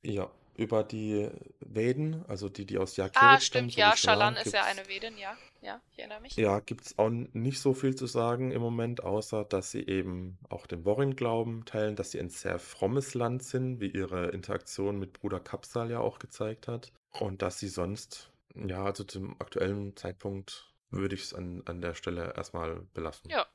[0.02, 1.30] Ja, über die
[1.74, 5.36] Veden, also die, die aus Jakir Ah, stimmt, ja, Shalan ist ja eine Vedin, ja.
[5.60, 6.36] Ja, ich erinnere mich.
[6.36, 10.38] Ja, gibt es auch nicht so viel zu sagen im Moment, außer dass sie eben
[10.48, 15.14] auch den Worin-Glauben teilen, dass sie ein sehr frommes Land sind, wie ihre Interaktion mit
[15.14, 16.92] Bruder Kapsal ja auch gezeigt hat.
[17.18, 21.94] Und dass sie sonst, ja, also zum aktuellen Zeitpunkt würde ich es an, an der
[21.94, 23.28] Stelle erstmal belassen.
[23.30, 23.46] Ja.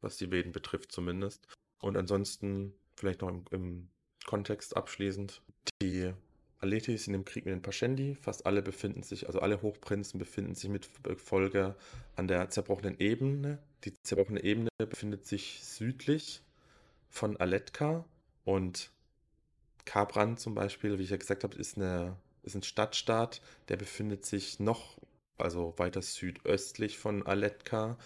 [0.00, 1.46] Was die Veden betrifft zumindest.
[1.80, 3.88] Und ansonsten vielleicht noch im, im
[4.26, 5.42] Kontext abschließend.
[5.82, 6.12] Die
[6.62, 10.54] Aletis in dem Krieg mit den Pascendi, fast alle befinden sich, also alle Hochprinzen befinden
[10.54, 11.74] sich mit Folge
[12.14, 13.58] an der zerbrochenen Ebene.
[13.84, 16.40] Die zerbrochene Ebene befindet sich südlich
[17.10, 18.04] von Aletka
[18.44, 18.90] und
[19.84, 24.24] Kabran zum Beispiel, wie ich ja gesagt habe, ist, eine, ist ein Stadtstaat, der befindet
[24.24, 24.98] sich noch,
[25.38, 27.98] also weiter südöstlich von Aletka,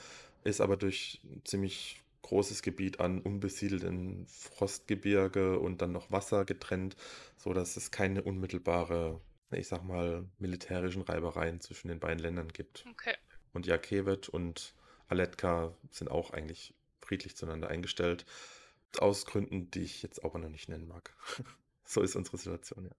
[0.44, 6.96] ist aber durch ziemlich großes Gebiet an unbesiedelten Frostgebirge und dann noch Wasser getrennt,
[7.36, 9.20] sodass es keine unmittelbare,
[9.52, 12.84] ich sag mal, militärischen Reibereien zwischen den beiden Ländern gibt.
[12.90, 13.14] Okay.
[13.52, 14.74] Und Jakewet und
[15.06, 18.26] Aletka sind auch eigentlich friedlich zueinander eingestellt.
[18.98, 21.14] Aus Gründen, die ich jetzt aber noch nicht nennen mag.
[21.84, 22.96] so ist unsere Situation, ja.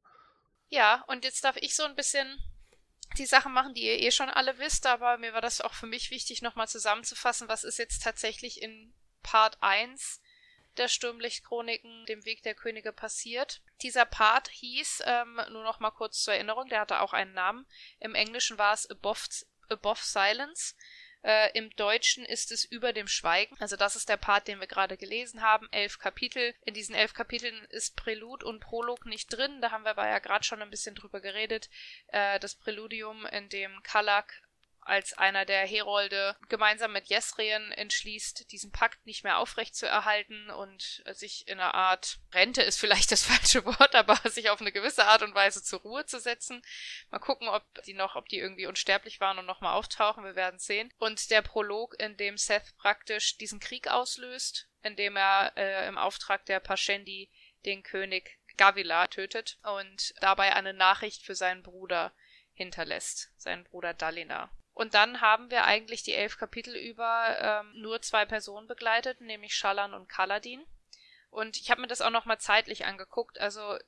[0.69, 2.27] Ja, und jetzt darf ich so ein bisschen
[3.17, 5.87] die Sachen machen, die ihr eh schon alle wisst, aber mir war das auch für
[5.87, 8.93] mich wichtig, nochmal zusammenzufassen, was ist jetzt tatsächlich in
[9.23, 10.21] Part 1
[10.77, 13.61] der Sturmlichtchroniken, dem Weg der Könige passiert.
[13.81, 17.65] Dieser Part hieß, ähm, nur noch mal kurz zur Erinnerung, der hatte auch einen Namen.
[17.99, 19.19] Im Englischen war es Above,
[19.69, 20.75] Above Silence.
[21.23, 23.57] Äh, Im Deutschen ist es über dem Schweigen.
[23.59, 25.67] Also das ist der Part, den wir gerade gelesen haben.
[25.71, 26.53] Elf Kapitel.
[26.63, 29.59] In diesen elf Kapiteln ist Prälud und Prolog nicht drin.
[29.61, 31.69] Da haben wir aber ja gerade schon ein bisschen drüber geredet.
[32.07, 34.41] Äh, das Präludium, in dem Kalak
[34.87, 41.47] als einer der Herolde gemeinsam mit Jesrien entschließt, diesen Pakt nicht mehr aufrechtzuerhalten und sich
[41.47, 45.21] in einer Art Rente ist vielleicht das falsche Wort, aber sich auf eine gewisse Art
[45.23, 46.61] und Weise zur Ruhe zu setzen.
[47.11, 50.23] Mal gucken, ob die noch, ob die irgendwie unsterblich waren und nochmal auftauchen.
[50.23, 50.93] Wir werden sehen.
[50.97, 55.97] Und der Prolog, in dem Seth praktisch diesen Krieg auslöst, in dem er äh, im
[55.97, 57.29] Auftrag der Pashendi
[57.65, 62.13] den König Gavila tötet und dabei eine Nachricht für seinen Bruder
[62.53, 64.49] hinterlässt, seinen Bruder Dalina.
[64.77, 69.55] Und dann haben wir eigentlich die elf Kapitel über ähm, nur zwei Personen begleitet, nämlich
[69.55, 70.63] Schalan und Kaladin.
[71.31, 73.39] Und ich habe mir das auch nochmal zeitlich angeguckt.
[73.39, 73.79] Also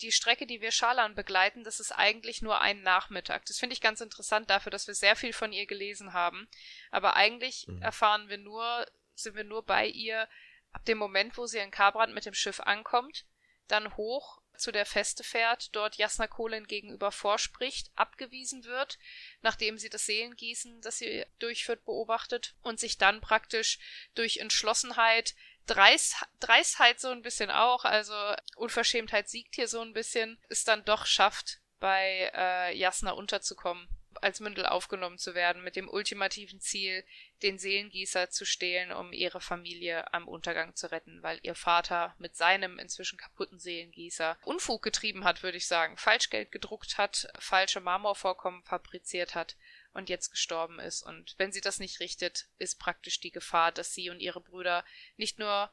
[0.00, 3.44] die Strecke, die wir Schalan begleiten, das ist eigentlich nur ein Nachmittag.
[3.44, 6.48] Das finde ich ganz interessant dafür, dass wir sehr viel von ihr gelesen haben.
[6.90, 7.82] Aber eigentlich mhm.
[7.82, 10.30] erfahren wir nur, sind wir nur bei ihr
[10.72, 13.26] ab dem Moment, wo sie in Kabrand mit dem Schiff ankommt,
[13.66, 18.98] dann hoch zu der Feste fährt, dort Jasna Kohlen gegenüber vorspricht, abgewiesen wird,
[19.40, 23.78] nachdem sie das Seelengießen, das sie durchführt, beobachtet und sich dann praktisch
[24.14, 25.34] durch Entschlossenheit,
[25.66, 28.14] Dreist, Dreistheit so ein bisschen auch, also
[28.56, 33.88] Unverschämtheit siegt hier so ein bisschen, es dann doch schafft, bei äh, Jasna unterzukommen
[34.22, 37.04] als Mündel aufgenommen zu werden, mit dem ultimativen Ziel,
[37.42, 42.36] den Seelengießer zu stehlen, um ihre Familie am Untergang zu retten, weil ihr Vater mit
[42.36, 48.62] seinem inzwischen kaputten Seelengießer Unfug getrieben hat, würde ich sagen, Falschgeld gedruckt hat, falsche Marmorvorkommen
[48.64, 49.56] fabriziert hat
[49.92, 51.02] und jetzt gestorben ist.
[51.02, 54.84] Und wenn sie das nicht richtet, ist praktisch die Gefahr, dass sie und ihre Brüder
[55.16, 55.70] nicht nur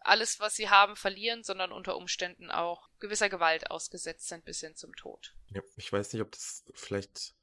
[0.00, 4.76] alles, was sie haben, verlieren, sondern unter Umständen auch gewisser Gewalt ausgesetzt sind bis hin
[4.76, 5.34] zum Tod.
[5.50, 7.34] Ja, ich weiß nicht, ob das vielleicht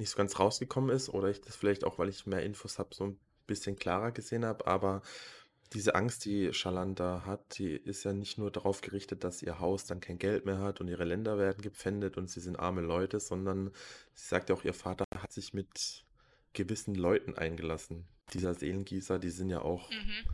[0.00, 2.94] nicht so ganz rausgekommen ist oder ich das vielleicht auch, weil ich mehr Infos habe,
[2.94, 4.66] so ein bisschen klarer gesehen habe.
[4.66, 5.02] Aber
[5.72, 9.84] diese Angst, die Shalanda hat, die ist ja nicht nur darauf gerichtet, dass ihr Haus
[9.86, 13.20] dann kein Geld mehr hat und ihre Länder werden gepfändet und sie sind arme Leute,
[13.20, 13.70] sondern
[14.14, 16.04] sie sagt ja auch, ihr Vater hat sich mit
[16.54, 18.08] gewissen Leuten eingelassen.
[18.32, 20.26] Dieser Seelengießer, die sind ja auch Mhm.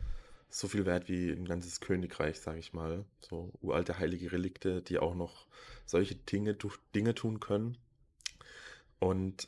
[0.49, 3.05] so viel wert wie ein ganzes Königreich, sage ich mal.
[3.21, 5.45] So uralte heilige Relikte, die auch noch
[5.85, 6.57] solche Dinge,
[6.95, 7.77] Dinge tun können.
[8.99, 9.47] Und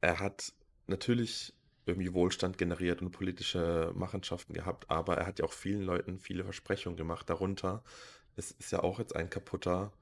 [0.00, 0.52] er hat
[0.86, 1.54] natürlich
[1.86, 6.44] irgendwie Wohlstand generiert und politische Machenschaften gehabt, aber er hat ja auch vielen Leuten viele
[6.44, 7.28] Versprechungen gemacht.
[7.30, 7.82] Darunter
[8.38, 9.92] es ist ja auch jetzt ein kaputter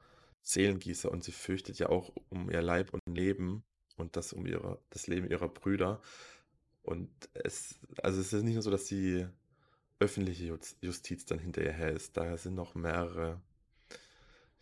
[0.43, 3.65] Seelengießer und sie fürchtet ja auch um ihr Leib und Leben
[3.97, 6.01] und das um ihre, das Leben ihrer Brüder.
[6.83, 9.27] Und es, also es ist nicht nur so, dass die
[9.99, 12.17] öffentliche Jus- Justiz dann hinter ihr her ist.
[12.17, 13.41] Da sind noch mehrere,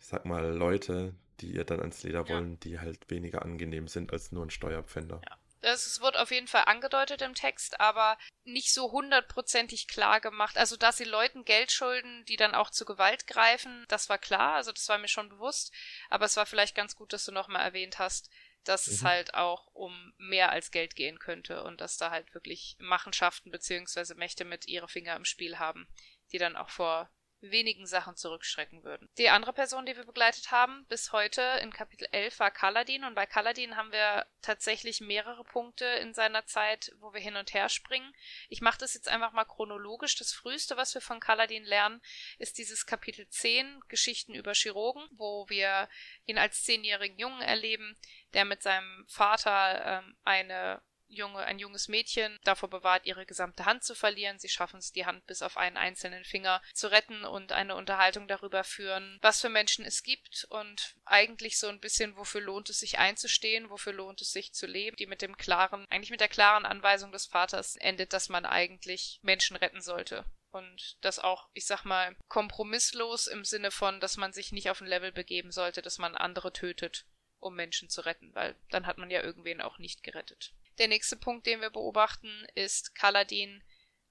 [0.05, 2.29] ich sag mal, Leute, die ihr dann ans Leder Ja.
[2.29, 5.19] wollen, die halt weniger angenehm sind als nur ein Steuerpfänder.
[5.27, 5.37] Ja.
[5.61, 10.59] Es wird auf jeden Fall angedeutet im Text, aber nicht so hundertprozentig klar gemacht.
[10.59, 14.53] Also, dass sie Leuten Geld schulden, die dann auch zu Gewalt greifen, das war klar,
[14.53, 15.73] also das war mir schon bewusst.
[16.11, 18.29] Aber es war vielleicht ganz gut, dass du nochmal erwähnt hast,
[18.63, 19.07] dass es Mhm.
[19.07, 24.13] halt auch um mehr als Geld gehen könnte und dass da halt wirklich Machenschaften beziehungsweise
[24.13, 25.87] Mächte mit ihre Finger im Spiel haben,
[26.31, 27.09] die dann auch vor
[27.51, 29.09] wenigen Sachen zurückschrecken würden.
[29.17, 33.15] Die andere Person, die wir begleitet haben bis heute in Kapitel 11 war Kaladin und
[33.15, 37.69] bei Kaladin haben wir tatsächlich mehrere Punkte in seiner Zeit, wo wir hin und her
[37.69, 38.13] springen.
[38.49, 40.15] Ich mache das jetzt einfach mal chronologisch.
[40.15, 42.01] Das früheste, was wir von Kaladin lernen,
[42.37, 45.89] ist dieses Kapitel 10, Geschichten über Chirurgen, wo wir
[46.25, 47.97] ihn als zehnjährigen Jungen erleben,
[48.33, 53.83] der mit seinem Vater ähm, eine junge, ein junges Mädchen davor bewahrt, ihre gesamte Hand
[53.83, 54.39] zu verlieren.
[54.39, 58.27] Sie schaffen es, die Hand bis auf einen einzelnen Finger zu retten und eine Unterhaltung
[58.27, 62.79] darüber führen, was für Menschen es gibt und eigentlich so ein bisschen, wofür lohnt es
[62.79, 66.27] sich einzustehen, wofür lohnt es sich zu leben, die mit dem klaren, eigentlich mit der
[66.27, 70.25] klaren Anweisung des Vaters endet, dass man eigentlich Menschen retten sollte.
[70.51, 74.79] Und das auch, ich sag mal, kompromisslos im Sinne von, dass man sich nicht auf
[74.79, 77.05] ein Level begeben sollte, dass man andere tötet,
[77.39, 80.53] um Menschen zu retten, weil dann hat man ja irgendwen auch nicht gerettet.
[80.77, 83.63] Der nächste Punkt, den wir beobachten, ist Kaladin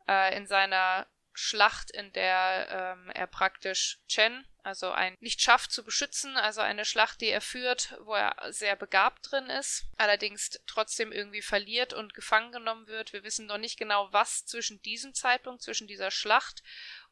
[0.09, 1.07] äh, in seiner
[1.37, 6.85] Schlacht, in der ähm, er praktisch Chen, also ein nicht schafft zu beschützen, also eine
[6.85, 12.15] Schlacht, die er führt, wo er sehr begabt drin ist, allerdings trotzdem irgendwie verliert und
[12.15, 13.12] gefangen genommen wird.
[13.12, 16.62] Wir wissen noch nicht genau, was zwischen diesem Zeitpunkt, zwischen dieser Schlacht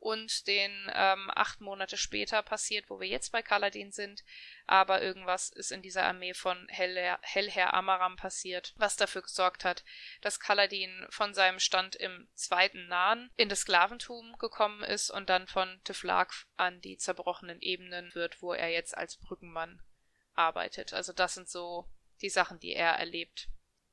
[0.03, 4.25] und den ähm, acht Monate später passiert, wo wir jetzt bei Kaladin sind.
[4.67, 9.85] Aber irgendwas ist in dieser Armee von Hellherr, Hellherr Amaram passiert, was dafür gesorgt hat,
[10.21, 15.47] dass Kaladin von seinem Stand im zweiten Nahen in das Sklaventum gekommen ist und dann
[15.47, 19.81] von Tiflag an die zerbrochenen Ebenen wird, wo er jetzt als Brückenmann
[20.35, 20.93] arbeitet.
[20.93, 21.89] Also das sind so
[22.23, 23.47] die Sachen, die er erlebt.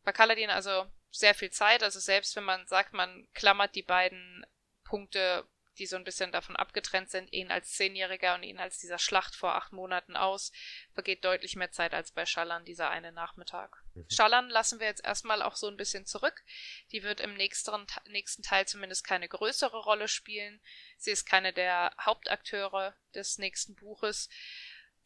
[0.04, 4.44] Bei Kaladin also sehr viel Zeit, also selbst wenn man sagt, man klammert die beiden
[4.84, 5.48] Punkte
[5.80, 9.36] die so ein bisschen davon abgetrennt sind, ihn als Zehnjähriger und ihn als dieser Schlacht
[9.36, 10.52] vor acht Monaten aus,
[10.94, 13.82] vergeht deutlich mehr Zeit als bei Schallan dieser eine Nachmittag.
[13.96, 14.06] Mhm.
[14.10, 16.44] Schallan lassen wir jetzt erstmal auch so ein bisschen zurück.
[16.92, 20.62] Die wird im nächsten, nächsten Teil zumindest keine größere Rolle spielen.
[20.98, 24.30] Sie ist keine der Hauptakteure des nächsten Buches.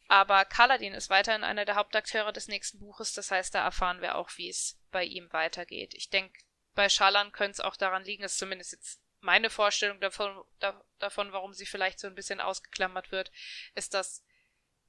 [0.08, 4.16] Aber Kaladin ist weiterhin einer der Hauptakteure des nächsten Buches, das heißt, da erfahren wir
[4.16, 5.94] auch, wie es bei ihm weitergeht.
[5.94, 6.38] Ich denke,
[6.74, 11.32] bei Schallan könnte es auch daran liegen, dass zumindest jetzt meine Vorstellung davon, da, davon,
[11.32, 13.32] warum sie vielleicht so ein bisschen ausgeklammert wird,
[13.74, 14.22] ist, dass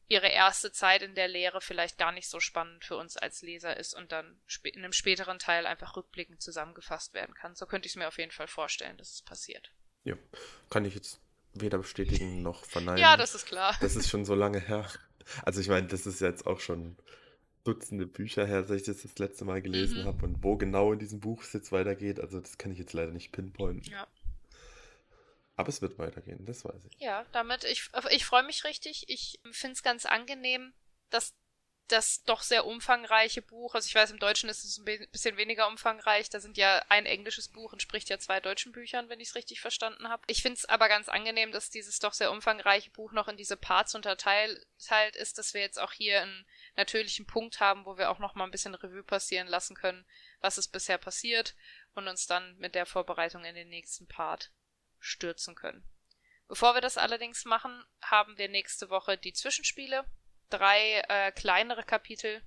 [0.07, 3.77] ihre erste Zeit in der Lehre vielleicht gar nicht so spannend für uns als Leser
[3.77, 7.55] ist und dann in einem späteren Teil einfach rückblickend zusammengefasst werden kann.
[7.55, 9.71] So könnte ich es mir auf jeden Fall vorstellen, dass es passiert.
[10.03, 10.15] Ja,
[10.69, 11.19] kann ich jetzt
[11.53, 12.99] weder bestätigen noch verneinen.
[12.99, 13.75] Ja, das ist klar.
[13.81, 14.87] Das ist schon so lange her.
[15.43, 16.97] Also ich meine, das ist jetzt auch schon
[17.63, 20.05] Dutzende Bücher her, seit ich das das letzte Mal gelesen Mhm.
[20.05, 22.93] habe und wo genau in diesem Buch es jetzt weitergeht, also das kann ich jetzt
[22.93, 23.91] leider nicht pinpointen.
[23.91, 24.05] Ja.
[25.55, 26.99] Aber es wird weitergehen, das weiß ich.
[26.99, 29.05] Ja, damit, ich, ich freue mich richtig.
[29.07, 30.73] Ich finde es ganz angenehm,
[31.09, 31.33] dass
[31.87, 35.67] das doch sehr umfangreiche Buch, also ich weiß, im Deutschen ist es ein bisschen weniger
[35.67, 39.35] umfangreich, da sind ja ein englisches Buch entspricht ja zwei deutschen Büchern, wenn ich es
[39.35, 40.23] richtig verstanden habe.
[40.27, 43.55] Ich finde es aber ganz angenehm, dass dieses doch sehr umfangreiche Buch noch in diese
[43.55, 44.65] Parts unterteilt
[45.13, 48.45] ist, dass wir jetzt auch hier einen natürlichen Punkt haben, wo wir auch noch mal
[48.45, 50.05] ein bisschen Revue passieren lassen können,
[50.41, 51.55] was ist bisher passiert
[51.93, 54.51] und uns dann mit der Vorbereitung in den nächsten Part
[55.05, 55.83] stürzen können.
[56.47, 60.05] Bevor wir das allerdings machen, haben wir nächste Woche die Zwischenspiele.
[60.49, 62.43] Drei äh, kleinere Kapitel,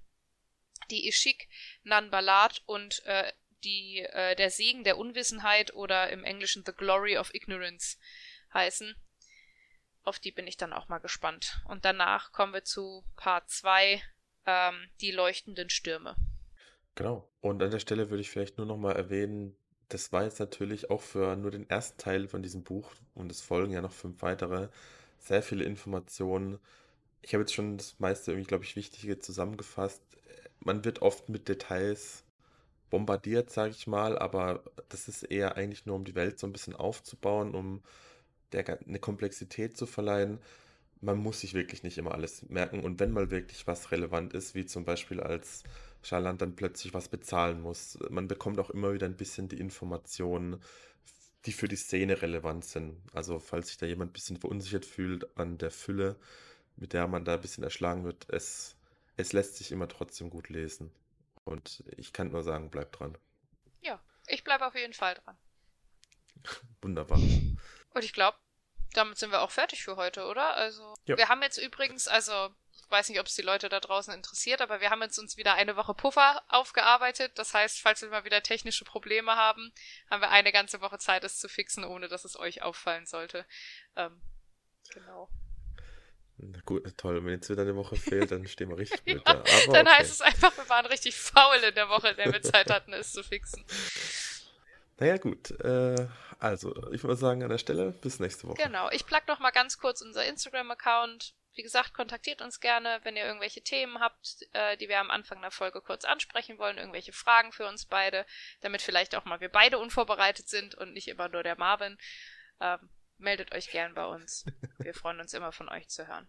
[0.91, 1.49] die Ishik,
[1.83, 3.33] Nanbalat und äh,
[3.65, 7.99] die äh, der Segen der Unwissenheit oder im Englischen The Glory of Ignorance
[8.55, 8.95] heißen.
[10.05, 11.61] Auf die bin ich dann auch mal gespannt.
[11.67, 14.01] Und danach kommen wir zu Part 2,
[14.47, 16.17] ähm, die leuchtenden Stürme.
[16.95, 17.31] Genau.
[17.41, 19.57] Und an der Stelle würde ich vielleicht nur noch mal erwähnen,
[19.89, 23.41] das war jetzt natürlich auch für nur den ersten Teil von diesem Buch und es
[23.41, 24.69] folgen ja noch fünf weitere
[25.19, 26.59] sehr viele Informationen.
[27.23, 30.03] Ich habe jetzt schon das meiste irgendwie, glaube ich, Wichtige zusammengefasst.
[30.61, 32.25] Man wird oft mit Details
[32.91, 36.53] bombardiert, sage ich mal, aber das ist eher eigentlich nur, um die Welt so ein
[36.53, 37.83] bisschen aufzubauen, um
[38.53, 40.39] der eine Komplexität zu verleihen.
[41.01, 44.55] Man muss sich wirklich nicht immer alles merken und wenn mal wirklich was relevant ist,
[44.55, 45.63] wie zum Beispiel als
[46.03, 50.63] Scharland dann plötzlich was bezahlen muss, man bekommt auch immer wieder ein bisschen die Informationen,
[51.45, 53.01] die für die Szene relevant sind.
[53.13, 56.17] Also falls sich da jemand ein bisschen verunsichert fühlt an der Fülle,
[56.77, 58.77] mit der man da ein bisschen erschlagen wird, es,
[59.17, 60.91] es lässt sich immer trotzdem gut lesen.
[61.45, 63.17] Und ich kann nur sagen, bleibt dran.
[63.81, 65.37] Ja, ich bleibe auf jeden Fall dran.
[66.83, 67.19] Wunderbar.
[67.19, 68.37] Und ich glaube,
[68.93, 70.55] damit sind wir auch fertig für heute, oder?
[70.55, 71.17] Also, ja.
[71.17, 72.51] wir haben jetzt übrigens, also,
[72.91, 75.55] weiß nicht, ob es die Leute da draußen interessiert, aber wir haben jetzt uns wieder
[75.55, 77.33] eine Woche Puffer aufgearbeitet.
[77.37, 79.73] Das heißt, falls wir mal wieder technische Probleme haben,
[80.11, 83.47] haben wir eine ganze Woche Zeit, es zu fixen, ohne dass es euch auffallen sollte.
[83.97, 84.21] Ähm,
[84.93, 85.29] genau.
[86.39, 87.25] Na gut, toll.
[87.25, 89.41] Wenn jetzt wieder eine Woche fehlt, dann stehen wir richtig blöd ja, da.
[89.41, 89.97] Aber dann okay.
[89.97, 92.93] heißt es einfach, wir waren richtig faul in der Woche, in der wir Zeit hatten,
[92.93, 93.65] es zu fixen.
[94.99, 95.51] Naja, gut.
[95.61, 96.09] Äh,
[96.39, 98.63] also, ich würde sagen, an der Stelle bis nächste Woche.
[98.63, 98.89] Genau.
[98.91, 101.35] Ich plug noch mal ganz kurz unser Instagram-Account.
[101.55, 105.41] Wie gesagt, kontaktiert uns gerne, wenn ihr irgendwelche Themen habt, äh, die wir am Anfang
[105.41, 108.27] der Folge kurz ansprechen wollen, irgendwelche Fragen für uns beide,
[108.61, 111.99] damit vielleicht auch mal wir beide unvorbereitet sind und nicht immer nur der Marvin.
[112.61, 114.45] Ähm, meldet euch gern bei uns.
[114.79, 116.29] Wir freuen uns immer von euch zu hören.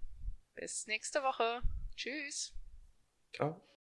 [0.56, 1.62] Bis nächste Woche.
[1.96, 2.54] Tschüss.
[3.34, 3.70] Ciao.